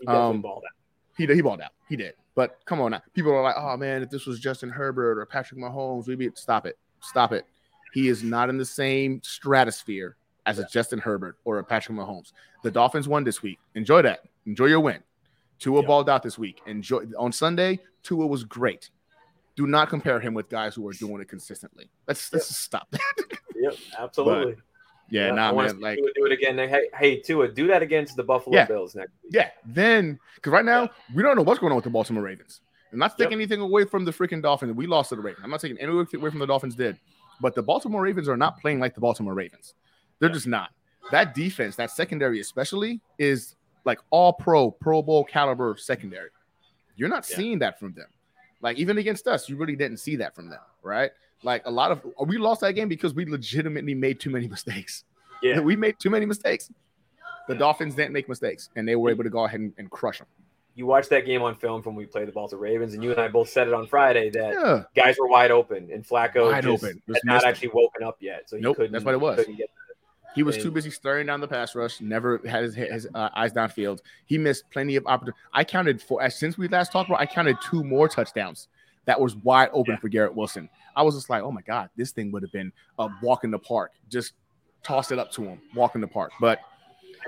[0.00, 0.72] He Um, balled out.
[1.16, 1.70] He he balled out.
[1.88, 2.14] He did.
[2.34, 3.00] But come on now.
[3.14, 6.30] People are like, oh man, if this was Justin Herbert or Patrick Mahomes, we'd be
[6.34, 6.76] stop it.
[7.00, 7.46] Stop it.
[7.94, 12.32] He is not in the same stratosphere as a Justin Herbert or a Patrick Mahomes.
[12.62, 13.58] The Dolphins won this week.
[13.74, 14.20] Enjoy that.
[14.44, 15.02] Enjoy your win.
[15.58, 15.86] Tua Yeah.
[15.86, 16.60] balled out this week.
[16.66, 17.80] Enjoy on Sunday.
[18.02, 18.90] Tua was great.
[19.56, 21.88] Do not compare him with guys who are doing it consistently.
[22.06, 23.00] Let's let's just stop that.
[23.58, 24.56] Yep, absolutely.
[25.10, 25.80] yeah, I nah, wanna man.
[25.80, 26.58] Like, Tua do it again.
[26.58, 28.66] Hey, hey, Tua, do that against the Buffalo Yeah.
[28.66, 29.32] Bills next week.
[29.32, 29.48] yeah.
[29.64, 32.60] Then, because right now we don't know what's going on with the Baltimore Ravens.
[32.92, 33.36] I'm not taking Yep.
[33.38, 34.74] anything away from the freaking Dolphins.
[34.74, 35.42] We lost to the Ravens.
[35.42, 36.98] I'm not taking anything away from the Dolphins did,
[37.40, 39.72] but the Baltimore Ravens are not playing like the Baltimore Ravens.
[40.18, 40.34] They're Yeah.
[40.34, 40.70] just not.
[41.12, 46.28] That defense, that secondary especially, is like all pro, Pro Bowl caliber secondary.
[46.94, 47.36] You're not Yeah.
[47.36, 48.08] seeing that from them.
[48.60, 51.10] Like even against us, you really didn't see that from them, right?
[51.42, 55.04] Like a lot of we lost that game because we legitimately made too many mistakes.
[55.42, 55.60] Yeah.
[55.60, 56.70] we made too many mistakes.
[57.48, 60.18] The Dolphins didn't make mistakes, and they were able to go ahead and, and crush
[60.18, 60.26] them.
[60.74, 63.10] You watched that game on film from when we played the Baltimore Ravens, and you
[63.12, 66.50] and I both said it on Friday that Yeah, guys were wide open, and Flacco
[66.50, 67.02] Wide just open.
[67.06, 67.48] had Just not missed him.
[67.50, 68.48] actually woken up yet.
[68.50, 68.92] So he Nope, couldn't.
[68.92, 69.46] that's what it was.
[70.36, 72.00] He was too busy staring down the pass rush.
[72.00, 74.00] Never had his his uh, eyes downfield.
[74.26, 75.40] He missed plenty of opportunities.
[75.52, 77.20] I counted for since we last talked about.
[77.20, 78.68] I counted two more touchdowns
[79.06, 79.98] that was wide open Yeah.
[80.00, 80.68] for Garrett Wilson.
[80.94, 83.50] I was just like, oh my god, this thing would have been a walk in
[83.50, 83.92] the park.
[84.10, 84.34] Just
[84.82, 86.32] toss it up to him, walk in the park.
[86.40, 86.60] But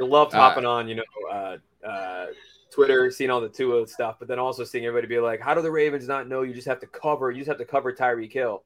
[0.00, 1.02] I loved Uh, hopping on, you know,
[1.32, 1.56] uh,
[1.86, 2.26] uh,
[2.70, 5.62] Twitter, seeing all the Tua stuff, but then also seeing everybody be like, "How do
[5.62, 7.30] the Ravens not know you just have to cover?
[7.30, 8.64] You just have to cover Tyreek Hill."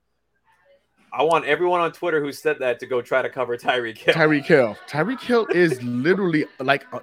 [1.13, 4.15] I want everyone on Twitter who said that to go try to cover Tyreek Hill.
[4.15, 7.01] Tyreek Hill, Tyreek Hill is literally like, uh,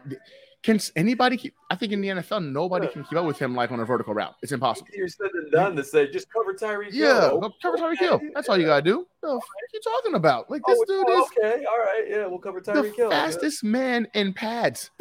[0.64, 1.54] can anybody keep?
[1.70, 4.14] I think in the NFL, nobody can keep up with him like on a vertical
[4.14, 4.36] route.
[4.42, 4.90] It's impossible.
[4.94, 7.54] Easier said than done to say just cover Tyreek Yeah, Hill.
[7.62, 8.20] cover Tyreek Hill.
[8.34, 9.06] That's all you gotta do.
[9.22, 10.50] The fuck are you talking about?
[10.50, 13.10] Like Oh, this dude is okay, all right, yeah, we'll cover Tyreek Hill.
[13.10, 14.92] fastest man in pads.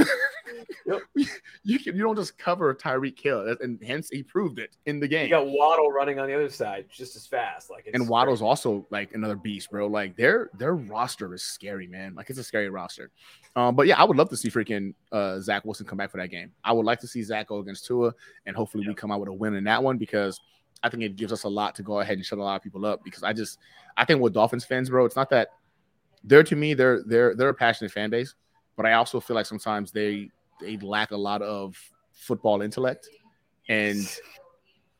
[0.86, 1.02] Yep.
[1.64, 5.06] You can you don't just cover Tyreek Hill, and hence he proved it in the
[5.06, 5.24] game.
[5.24, 7.68] You got Waddle running on the other side just as fast.
[7.68, 9.86] Like it's And Waddle's also like another beast, bro.
[9.86, 12.14] Like their their roster is scary, man.
[12.14, 13.10] Like it's a scary roster.
[13.54, 16.16] Um, but yeah, I would love to see freaking uh, Zach Wilson come back for
[16.16, 16.52] that game.
[16.64, 18.14] I would like to see Zach go against Tua,
[18.46, 20.40] and hopefully we come out with a win in that one because
[20.82, 22.62] I think it gives us a lot to go ahead and shut a lot of
[22.62, 23.02] people up.
[23.04, 23.58] Because I just
[23.96, 25.48] I think with Dolphins fans, bro, it's not that
[26.24, 28.34] they're to me they're they're they're a passionate fan base,
[28.76, 31.76] but I also feel like sometimes they they lack a lot of
[32.12, 33.08] football intellect,
[33.68, 34.08] and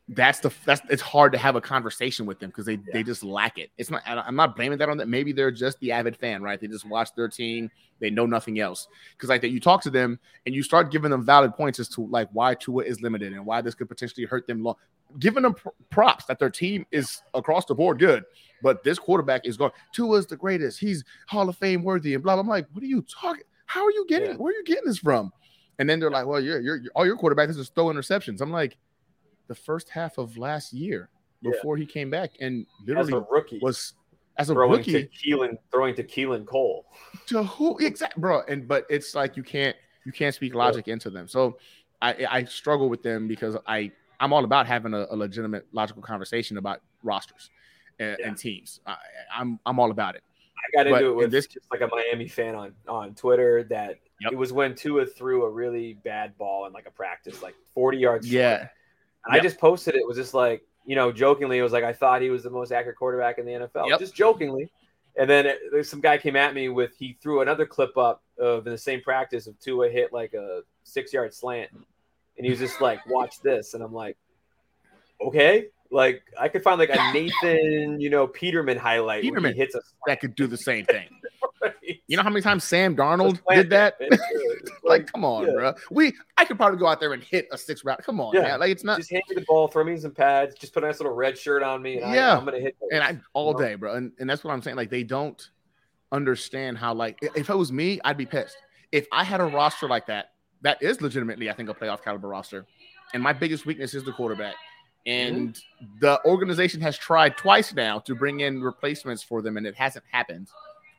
[0.09, 3.23] that's the that's it's hard to have a conversation with them because they they just
[3.23, 3.69] lack it.
[3.77, 5.07] It's not I'm not blaming that on that.
[5.07, 6.59] Maybe they're just the avid fan, right?
[6.59, 7.69] They just watch their team,
[7.99, 8.87] they know nothing else.
[9.13, 11.87] Because like that, you talk to them and you start giving them valid points as
[11.89, 14.63] to like why Tua is limited and why this could potentially hurt them.
[14.63, 14.75] Long,
[15.17, 15.55] giving them
[15.89, 18.23] props that their team is across the board good,
[18.61, 19.71] but this quarterback is going.
[19.93, 20.79] Tua's the greatest.
[20.79, 22.35] He's Hall of Fame worthy and blah.
[22.35, 22.41] blah.
[22.41, 23.43] I'm like, what are you talking?
[23.65, 24.31] How are you getting?
[24.31, 24.37] Yeah.
[24.37, 25.31] Where are you getting this from?
[25.79, 28.41] And then they're like, well, you're, you're, all your quarterback is just throw interceptions.
[28.41, 28.77] I'm like,
[29.47, 31.09] the first half of last year
[31.41, 31.51] Yeah.
[31.51, 33.93] before he came back and as literally a rookie was
[34.37, 36.85] as a throwing to rookie Keelan, throwing to Keelan Cole.
[37.27, 38.41] to who exactly, bro?
[38.47, 41.27] And but it's like you can't you can't speak logic into them.
[41.27, 41.57] So
[42.01, 46.01] I I struggle with them because I I'm all about having a, a legitimate logical
[46.01, 47.49] conversation about rosters
[47.99, 48.27] and, Yeah.
[48.27, 48.81] and teams.
[48.85, 48.95] I,
[49.35, 50.23] I'm I'm all about it.
[50.57, 53.97] I got into it with this- just like a Miami fan on on Twitter that
[54.21, 54.33] Yep.
[54.33, 57.97] it was when Tua threw a really bad ball in like a practice, like 40
[57.99, 58.27] yards.
[58.27, 58.33] short.
[58.33, 58.67] Yeah,
[59.25, 59.99] And I just posted it.
[59.99, 62.49] it was just like, you know, jokingly, it was like I thought he was the
[62.49, 63.99] most accurate quarterback in the NFL, Yep.
[63.99, 64.69] just jokingly.
[65.15, 68.67] And then it, some guy came at me with he threw another clip up of
[68.67, 71.69] in the same practice of Tua hit like a six yard slant,
[72.39, 74.17] and he was just like, "Watch this," and I'm like,
[75.21, 79.55] "Okay." Like I could find like a Nathan, you know, Peterman highlight Peterman.
[79.55, 81.07] hits a that could do the same thing.
[81.59, 81.75] slant.
[82.07, 83.95] You know how many times Sam Darnold did that?
[84.83, 85.53] Like, come on, yeah.
[85.53, 85.73] bro.
[85.91, 88.01] We I could probably go out there and hit a six route.
[88.03, 88.41] Come on, Yeah.
[88.41, 88.59] man.
[88.59, 88.97] Like it's not.
[88.97, 91.37] just hand me the ball, throw me some pads, just put a nice little red
[91.37, 92.33] shirt on me, and Yeah.
[92.33, 92.75] I, I'm gonna hit.
[92.81, 92.89] those.
[92.91, 93.59] and I all know?
[93.59, 93.93] day, bro.
[93.95, 94.77] And, and that's what I'm saying.
[94.77, 95.47] Like they don't
[96.11, 98.57] understand how like if it was me, I'd be pissed.
[98.91, 100.31] If I had a roster like that,
[100.61, 102.65] that is legitimately, I think, a playoff caliber roster.
[103.13, 104.55] And my biggest weakness is the quarterback.
[105.05, 105.59] And
[106.01, 110.05] the organization has tried twice now to bring in replacements for them, and it hasn't
[110.11, 110.49] happened.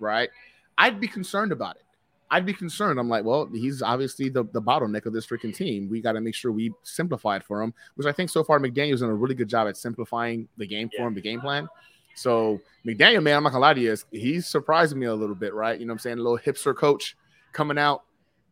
[0.00, 0.30] Right.
[0.78, 1.82] I'd be concerned about it.
[2.32, 2.98] I'd be concerned.
[2.98, 5.88] I'm like, well, he's obviously the, the bottleneck of this freaking team.
[5.90, 8.58] We got to make sure we simplify it for him, which I think so far
[8.60, 11.06] McDaniel's done a really good job at simplifying the game for Yeah.
[11.08, 11.68] him, the game plan.
[12.14, 15.54] So McDaniel, man, I'm not gonna lie to you, he's surprising me a little bit,
[15.54, 15.78] right?
[15.78, 16.18] You know what I'm saying?
[16.18, 17.16] A little hipster coach
[17.52, 18.04] coming out,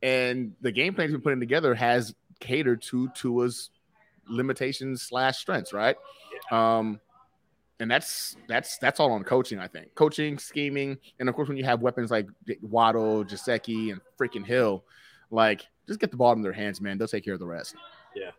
[0.03, 3.70] and the game plan he's been putting together has catered to Tua's
[4.28, 5.96] limitations slash strengths, right?
[6.51, 7.01] Um,
[7.80, 9.94] and that's that's that's all on coaching, I think.
[9.94, 12.26] Coaching, scheming, and of course, when you have weapons like
[12.62, 14.84] Waddle, Gesicki, and freaking Hill,
[15.30, 16.99] like just get the ball in their hands, man.
[16.99, 17.76] They'll take care of the rest.
[18.16, 18.30] Yeah.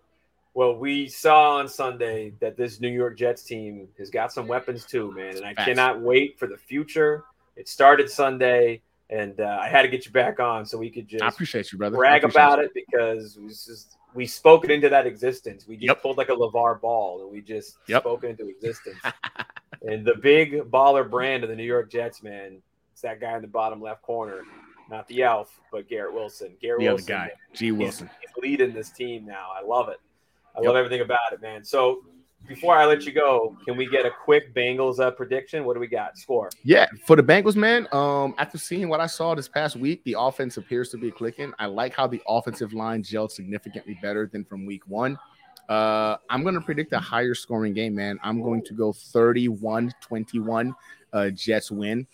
[0.53, 4.85] Well, we saw on Sunday that this New York Jets team has got some weapons
[4.85, 7.23] too, man, and I cannot wait for the future.
[7.55, 11.07] It started Sunday, and uh, I had to get you back on so we could
[11.07, 11.97] just I appreciate you, brother.
[11.97, 12.65] Brag about you.
[12.65, 15.67] it because we just we spoke it into that existence.
[15.67, 16.01] We just Yep.
[16.01, 18.01] pulled like a LaVar Ball and we just Yep.
[18.03, 18.99] spoke it into existence.
[19.83, 23.41] and the big baller brand of the New York Jets, man, it's that guy in
[23.41, 24.43] the bottom left corner,
[24.89, 26.55] not the elf, but Garrett Wilson.
[26.61, 27.65] Garrett The Wilson, guy, man, G.
[27.67, 28.09] he's, Wilson.
[28.19, 29.49] he's leading this team now.
[29.55, 29.99] I love it.
[30.55, 30.67] I Yep.
[30.67, 31.63] love everything about it, man.
[31.63, 32.03] So
[32.49, 35.63] before I let you go, can we get a quick Bengals uh, prediction?
[35.63, 36.17] What do we got?
[36.17, 36.49] Score.
[36.63, 37.87] Yeah, for the Bengals, man.
[37.91, 41.53] Um, after seeing what I saw this past week, the offense appears to be clicking.
[41.59, 45.17] I like how the offensive line gelled significantly better than from week one.
[45.69, 48.19] Uh, I'm going to predict a higher scoring game, man.
[48.23, 50.75] I'm going to go 31 21
[51.13, 52.07] uh, Jets win.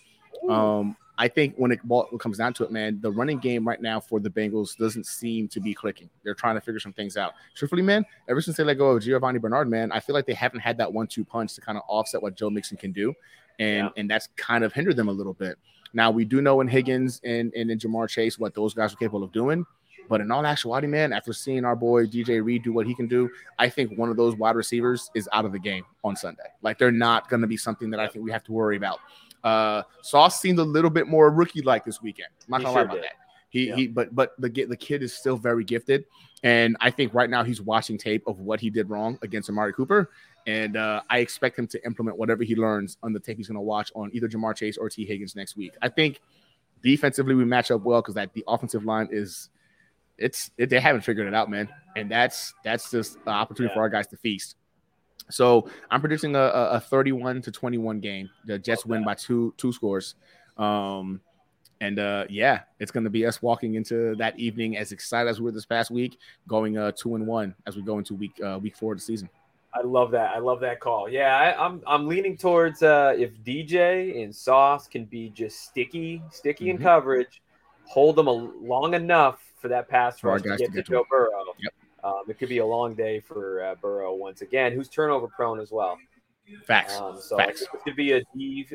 [0.50, 3.66] Um, I think when it when it comes down to it, man, the running game
[3.66, 6.10] right now for the Bengals doesn't seem to be clicking.
[6.22, 7.32] They're trying to figure some things out.
[7.54, 10.34] Truthfully, man, ever since they let go of Giovani Bernard, man, I feel like they
[10.34, 13.14] haven't had that one-two punch to kind of offset what Joe Mixon can do,
[13.58, 13.90] and Yeah.
[13.96, 15.56] and that's kind of hindered them a little bit.
[15.94, 18.96] Now we do know in Higgins and and in Ja'Marr Chase what those guys are
[18.96, 19.64] capable of doing.
[20.08, 23.08] But in all actuality, man, after seeing our boy DJ Reed do what he can
[23.08, 26.44] do, I think one of those wide receivers is out of the game on Sunday.
[26.62, 29.00] Like they're not going to be something that I think we have to worry about.
[29.46, 32.28] Uh, Sauce seemed a little bit more rookie like this weekend.
[32.46, 33.04] I'm not He gonna sure lie about did.
[33.04, 33.12] that.
[33.50, 33.76] He Yeah.
[33.76, 36.04] he, but but the the kid is still very gifted,
[36.42, 39.72] and I think right now he's watching tape of what he did wrong against Amari
[39.72, 40.10] Cooper,
[40.48, 43.54] and uh, I expect him to implement whatever he learns on the tape he's going
[43.54, 45.72] to watch on either Ja'Marr Chase or Tee Higgins next week.
[45.80, 46.20] I think
[46.82, 49.48] defensively we match up well because that the offensive line is
[50.18, 53.74] it's it, they haven't figured it out, man, and that's that's just an opportunity Yeah.
[53.76, 54.56] for our guys to feast.
[55.30, 58.30] So I'm predicting a, a, a 31 to 21 game.
[58.44, 60.14] The Jets win by two two scores.
[60.56, 61.20] Um,
[61.80, 65.40] and uh, yeah, it's going to be us walking into that evening as excited as
[65.40, 66.18] we were this past week,
[66.48, 69.04] going uh, two and one as we go into week uh, week four of the
[69.04, 69.28] season.
[69.74, 70.30] I love that.
[70.34, 71.08] I love that call.
[71.08, 76.22] Yeah, I, I'm I'm leaning towards uh, if DJ and Sauce can be just sticky,
[76.30, 76.82] sticky in Mhm.
[76.82, 77.42] coverage,
[77.84, 80.92] hold them a, long enough for that pass rush to get to to, get to
[80.92, 81.04] Joe.
[81.10, 81.44] Burrow.
[81.58, 81.74] Yep.
[82.06, 85.58] Um, it could be a long day for uh, Burrow once again, who's turnover prone
[85.60, 85.98] as well.
[86.64, 86.94] Facts.
[86.96, 87.62] Um, so Facts.
[87.62, 88.22] it could be a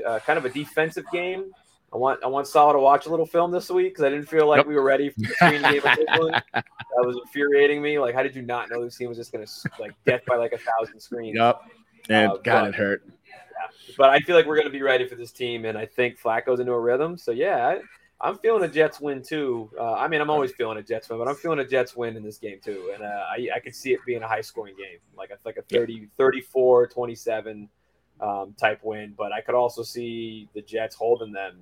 [0.06, 1.52] uh, kind of a defensive game.
[1.94, 4.28] I want I want Saleh to watch a little film this week because I didn't
[4.28, 4.68] feel like Yep.
[4.68, 5.82] we were ready for the screen game.
[6.54, 8.00] That was infuriating me.
[8.00, 10.36] Like, how did you not know this team was just going to like death by
[10.36, 11.38] like a thousand screens?
[11.38, 11.62] Yep.
[12.10, 13.04] And Uh, God, but- it hurt.
[13.98, 16.20] But I feel like we're going to be ready for this team, and I think
[16.20, 17.16] Flacco's into a rhythm.
[17.18, 17.78] So yeah,
[18.24, 19.70] I'm feeling a Jets win too.
[19.80, 22.16] Uh, I mean, I'm always feeling a Jets win, but I'm feeling a Jets win
[22.16, 22.92] in this game too.
[22.94, 25.58] And uh, I, I could see it being a high scoring game, like a, like
[25.58, 27.68] a 30, 34, 27
[28.22, 29.14] um, type win.
[29.18, 31.58] But I could also see the Jets holding them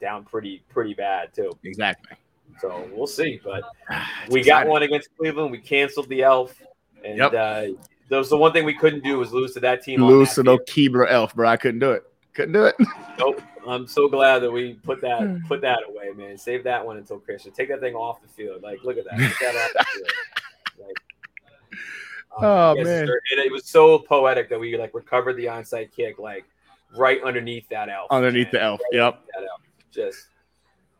[0.00, 1.52] down pretty pretty bad too.
[1.62, 2.16] Exactly.
[2.60, 3.40] So we'll see.
[3.42, 3.62] But
[4.24, 4.70] It's we got exciting.
[4.72, 5.52] one against Cleveland.
[5.52, 6.60] We canceled the Elf,
[7.04, 7.32] and Yep.
[7.32, 7.66] uh,
[8.08, 10.02] that was the one thing we couldn't do was lose to that team.
[10.04, 11.48] Lose that to no Keebler Elf, bro.
[11.48, 12.02] I couldn't do it.
[12.34, 12.74] Couldn't do it.
[13.18, 13.40] Nope.
[13.66, 16.36] I'm so glad that we put that put that away, man.
[16.36, 17.52] Save that one until Christian.
[17.52, 18.62] Take that thing off the field.
[18.62, 19.18] Like, look at that.
[19.18, 20.10] That the.
[20.78, 20.96] Like,
[22.38, 23.08] um, Oh, yes, man.
[23.30, 26.44] It was so poetic that we like recovered the onside kick, like
[26.96, 28.08] right underneath that elf.
[28.10, 28.52] Underneath man.
[28.52, 28.80] the elf.
[28.80, 29.20] Right Yep.
[29.38, 29.60] elf.
[29.90, 30.28] Just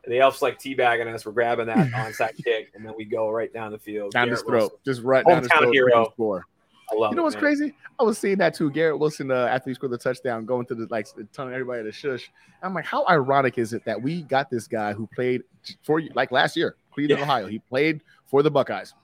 [0.06, 1.24] the elf's like teabagging us.
[1.24, 4.12] We're grabbing that onside kick, and then we go right down the field.
[4.12, 4.52] Down his throat.
[4.60, 4.78] Wilson.
[4.84, 5.72] Just right down his Hometown throat.
[5.74, 6.10] hero.
[6.12, 6.46] Score.
[6.93, 7.43] You know what's man.
[7.43, 7.74] crazy?
[7.99, 8.70] I was seeing that too.
[8.70, 11.93] Garrett Wilson, uh, after he scored the touchdown, going to the like telling everybody to
[11.93, 12.30] shush.
[12.62, 15.43] I'm like, how ironic is it that we got this guy who played
[15.82, 17.24] for you like last year, Cleveland, Yeah.
[17.24, 17.47] Ohio.
[17.47, 18.95] He played for the Buckeyes,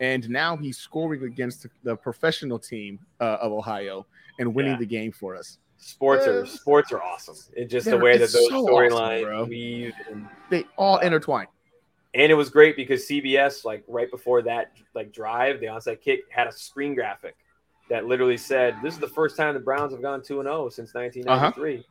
[0.00, 4.06] and now he's scoring against the professional team uh, of Ohio
[4.38, 4.78] and winning Yeah.
[4.78, 5.58] the game for us.
[5.78, 7.36] Sports are sports are awesome.
[7.54, 11.46] It's just the way that those so awesome, weave and They all intertwine.
[12.16, 16.20] And it was great because CBS, like right before that, like drive, the onside kick
[16.30, 17.36] had a screen graphic
[17.90, 20.70] that literally said, "This is the first time the Browns have gone two and zero
[20.70, 21.84] since 1993." And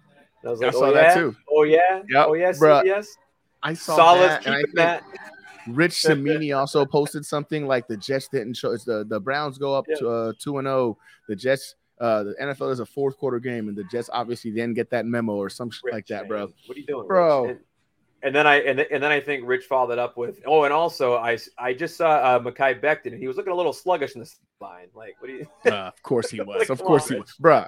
[0.44, 1.36] I was I like, saw "Oh that yeah, too.
[1.52, 2.84] oh yeah, Yep, oh yeah, bruh.
[2.84, 3.08] CBS,
[3.62, 5.04] I saw solid, that, and I think that."
[5.68, 8.72] Rich Cimini also posted something like the Jets didn't show.
[8.72, 9.96] It's the the Browns go up Yeah.
[9.98, 10.98] to uh, two and zero.
[11.28, 14.74] The Jets, uh, the NFL is a fourth quarter game, and the Jets obviously didn't
[14.74, 16.28] get that memo or some shit Rich, like that, man.
[16.30, 16.42] bro.
[16.66, 17.46] What are you doing, Bro.
[17.46, 17.58] Rich?
[18.26, 20.74] And, then I and, and then I think Rich followed it up with, "Oh, and
[20.74, 24.16] also I I just saw uh, Mekhi Becton, and he was looking a little sluggish
[24.16, 24.88] in the line.
[24.96, 26.58] Like, what do you?" Uh, of course he was.
[26.58, 27.68] Like, of course on, he was, bruh.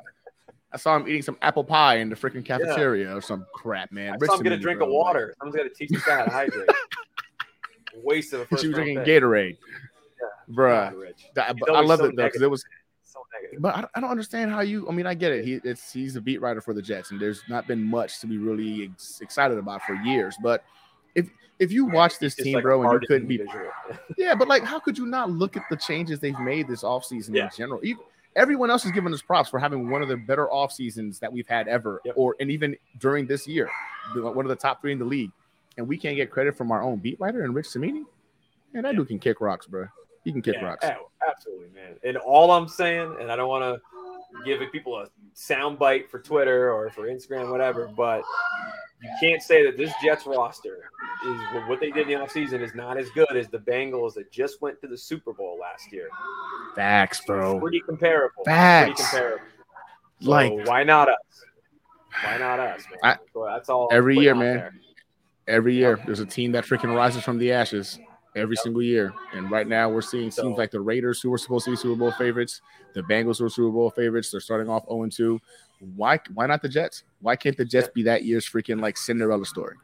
[0.73, 2.57] I saw him eating some apple pie in the freaking Yeah.
[2.57, 4.13] cafeteria or some crap, man.
[4.13, 4.87] I Rich saw him get a drink bro.
[4.87, 5.35] of water.
[5.39, 6.69] Someone's got to teach this guy how to hydrate.
[8.03, 9.21] Waste of a first she was drinking pick.
[9.23, 9.57] Gatorade.
[10.49, 10.99] Bruh.
[10.99, 11.27] Rich.
[11.35, 12.63] That- I love it though because it was.
[13.41, 13.61] Negative.
[13.61, 14.87] But I, I don't understand how you.
[14.87, 15.45] I mean, I get it.
[15.45, 18.27] He it's he's a beat writer for the Jets, and there's not been much to
[18.27, 20.35] be really ex- excited about for years.
[20.41, 20.63] But
[21.15, 21.29] if
[21.59, 23.41] if you watch this It's team, like bro, and you couldn't be.
[24.17, 27.33] Yeah, but like, how could you not look at the changes they've made this offseason
[27.35, 27.45] Yeah.
[27.45, 27.79] in general?
[27.83, 28.03] Even,
[28.35, 31.31] everyone else is giving us props for having one of the better off seasons that
[31.31, 32.13] we've had ever, Yep.
[32.17, 33.69] or and even during this year,
[34.15, 35.31] one of the top three in the league,
[35.77, 38.03] and we can't get credit from our own beat writer and Rich Cimini.
[38.73, 39.87] Man, that dude can kick rocks, bro.
[40.23, 40.85] He can kick Yeah, rocks.
[40.85, 40.93] Eh,
[41.27, 41.95] absolutely, man.
[42.03, 43.81] And all I'm saying, and I don't want to
[44.45, 48.23] give people a soundbite for Twitter or for Instagram, whatever, but
[49.01, 50.89] you can't say that this Jets roster
[51.25, 54.31] is what they did in the offseason is not as good as the Bengals that
[54.31, 56.09] just went to the Super Bowl last year.
[56.75, 57.59] Facts, bro.
[57.59, 58.43] Pretty comparable.
[58.45, 58.87] Facts.
[59.01, 59.45] Pretty comparable.
[60.21, 61.43] So Like- why not us?
[62.23, 62.99] Why not us, man?
[63.03, 63.89] I- So that's all.
[63.91, 64.55] Every year, man.
[64.57, 64.73] there.
[65.47, 67.99] Every year, there's a team that freaking rises from the ashes
[68.37, 69.13] every single year.
[69.33, 71.77] And right now, we're seeing So- teams like the Raiders, who were supposed to be
[71.77, 72.61] Super Bowl favorites,
[72.93, 74.31] the Bengals, who are Super Bowl favorites.
[74.31, 75.39] They're starting off 0 2.
[75.95, 76.19] Why?
[76.33, 77.03] Why not the Jets?
[77.21, 79.75] Why can't the Jets be that year's freaking like Cinderella story?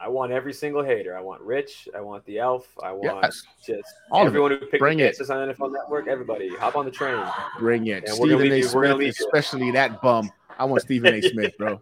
[0.00, 1.16] I want every single hater.
[1.16, 1.88] I want Rich.
[1.94, 2.68] I want the Elf.
[2.82, 3.42] I want Yes.
[3.66, 4.28] just All of it.
[4.28, 5.06] everyone who picked Bring the it.
[5.08, 6.06] Texas on NFL Network.
[6.06, 7.20] Everybody, hop on the train.
[7.58, 8.04] Bring it.
[8.04, 8.56] And Stephen A.
[8.58, 9.26] you- we're gonna Smith, you.
[9.26, 10.30] especially that bum.
[10.58, 11.20] I want Stephen A.
[11.30, 11.80] Smith, bro.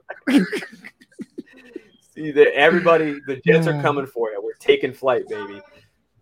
[2.14, 3.82] See that everybody, the Jets are mm.
[3.82, 4.40] coming for you.
[4.42, 5.61] We're taking flight, baby.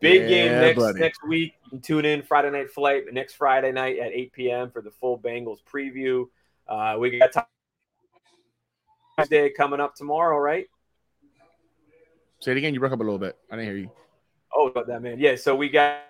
[0.01, 1.01] Big game next buddy.
[1.01, 1.55] next week.
[1.65, 4.71] You can tune in Friday night flight next Friday night at 8 p.m.
[4.71, 6.27] for the full Bengals preview.
[6.69, 7.47] Uh, we got
[9.19, 10.67] Tuesday coming up tomorrow, right?
[12.41, 12.75] Say it again.
[12.75, 13.37] You broke up a little bit.
[13.51, 13.91] I didn't hear you.
[14.55, 15.19] Oh, about that man.
[15.19, 15.37] Yeah.
[15.37, 16.03] So we got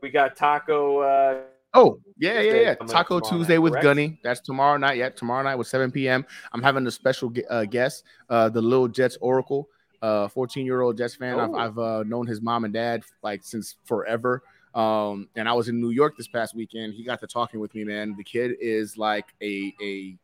[0.00, 1.00] we got Taco.
[1.00, 1.40] Uh,
[1.74, 2.74] Oh, yeah, yeah, Tuesday yeah.
[2.86, 3.84] Taco Tuesday night, with correct?
[3.84, 4.18] Gunny.
[4.24, 4.96] That's tomorrow night.
[4.96, 6.24] Yeah, tomorrow night with 7 p.m.
[6.54, 9.68] I'm having a special uh, guest, uh, the Little Jets Oracle,
[10.02, 11.38] uh, 14 year old Jets fan.
[11.40, 11.54] I've, Oh.
[11.56, 14.42] I've uh, known his mom and dad like since forever.
[14.74, 16.92] Um, and I was in New York this past weekend.
[16.94, 18.14] He got to talking with me, man.
[18.16, 20.16] The kid is like a a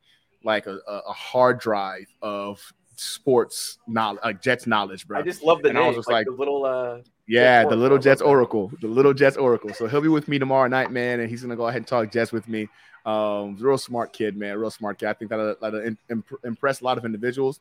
[0.44, 2.60] like a, a hard drive of
[2.96, 5.18] sports knowledge, like Jets knowledge, bro.
[5.18, 6.64] I just love the And I was just like, like- the little.
[6.64, 8.20] Uh, Yeah, Jets the little Jets.
[8.20, 9.72] Oracle, the little Jets Oracle.
[9.72, 12.10] So he'll be with me tomorrow night, man, and he's gonna go ahead and talk
[12.10, 12.68] Jets with me.
[13.06, 15.08] Um, real smart kid, man, real smart kid.
[15.08, 17.58] I think that'll, that'll imp- impress a lot of individuals,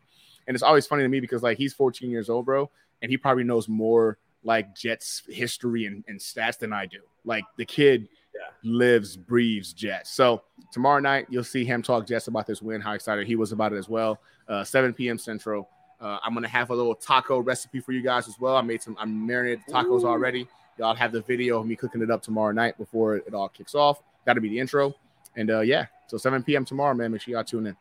[0.51, 2.69] and it's always funny to me because like he's 14 years old, bro,
[3.01, 6.97] and he probably knows more like Jets history and, and stats than I do.
[7.23, 8.41] Like the kid Yeah.
[8.63, 10.11] lives, breathes Jets.
[10.11, 10.41] So
[10.73, 13.71] tomorrow night you'll see him talk Jets about this win, how excited he was about
[13.71, 14.19] it as well.
[14.49, 15.17] Uh, 7 p.m.
[15.17, 15.69] Central.
[16.01, 18.57] Uh, I'm gonna have a little taco recipe for you guys as well.
[18.57, 18.97] I made some.
[18.99, 20.07] I'm marinated tacos Ooh.
[20.07, 20.49] already.
[20.77, 23.73] Y'all have the video of me cooking it up tomorrow night before it all kicks
[23.75, 24.01] off.
[24.25, 24.93] Got to be the intro.
[25.37, 26.65] And uh, yeah, so 7 p.m.
[26.65, 27.11] tomorrow, man.
[27.11, 27.77] Make sure y'all tune in.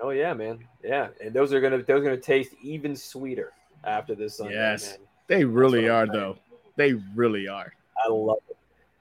[0.00, 0.58] Oh yeah, man.
[0.82, 3.52] Yeah, and those are gonna those are gonna taste even sweeter
[3.84, 4.54] after this Sunday.
[4.54, 4.90] Yes.
[4.90, 4.98] man.
[5.28, 6.12] They really are, saying.
[6.12, 6.38] though.
[6.76, 7.72] They really are.
[8.04, 8.56] I love it.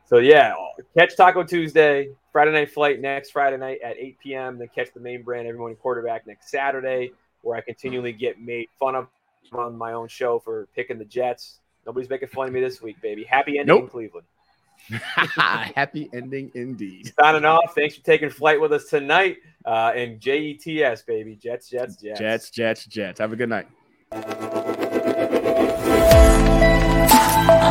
[0.07, 0.53] So yeah,
[0.97, 4.57] catch Taco Tuesday, Friday night flight next Friday night at 8 p.m.
[4.57, 8.67] Then catch the main brand every morning quarterback next Saturday, where I continually get made
[8.79, 9.07] fun of
[9.51, 11.59] on my own show for picking the Jets.
[11.85, 13.23] Nobody's making fun of me this week, baby.
[13.23, 13.91] Happy ending in Nope.
[13.91, 14.25] Cleveland.
[14.89, 17.13] Happy ending indeed.
[17.19, 17.73] Signing off.
[17.75, 19.37] Thanks for taking flight with us tonight.
[19.65, 21.35] Uh, and JETS, baby.
[21.35, 22.19] Jets, Jets, Jets.
[22.19, 23.19] Jets, Jets, Jets.
[23.19, 24.63] Have a good night.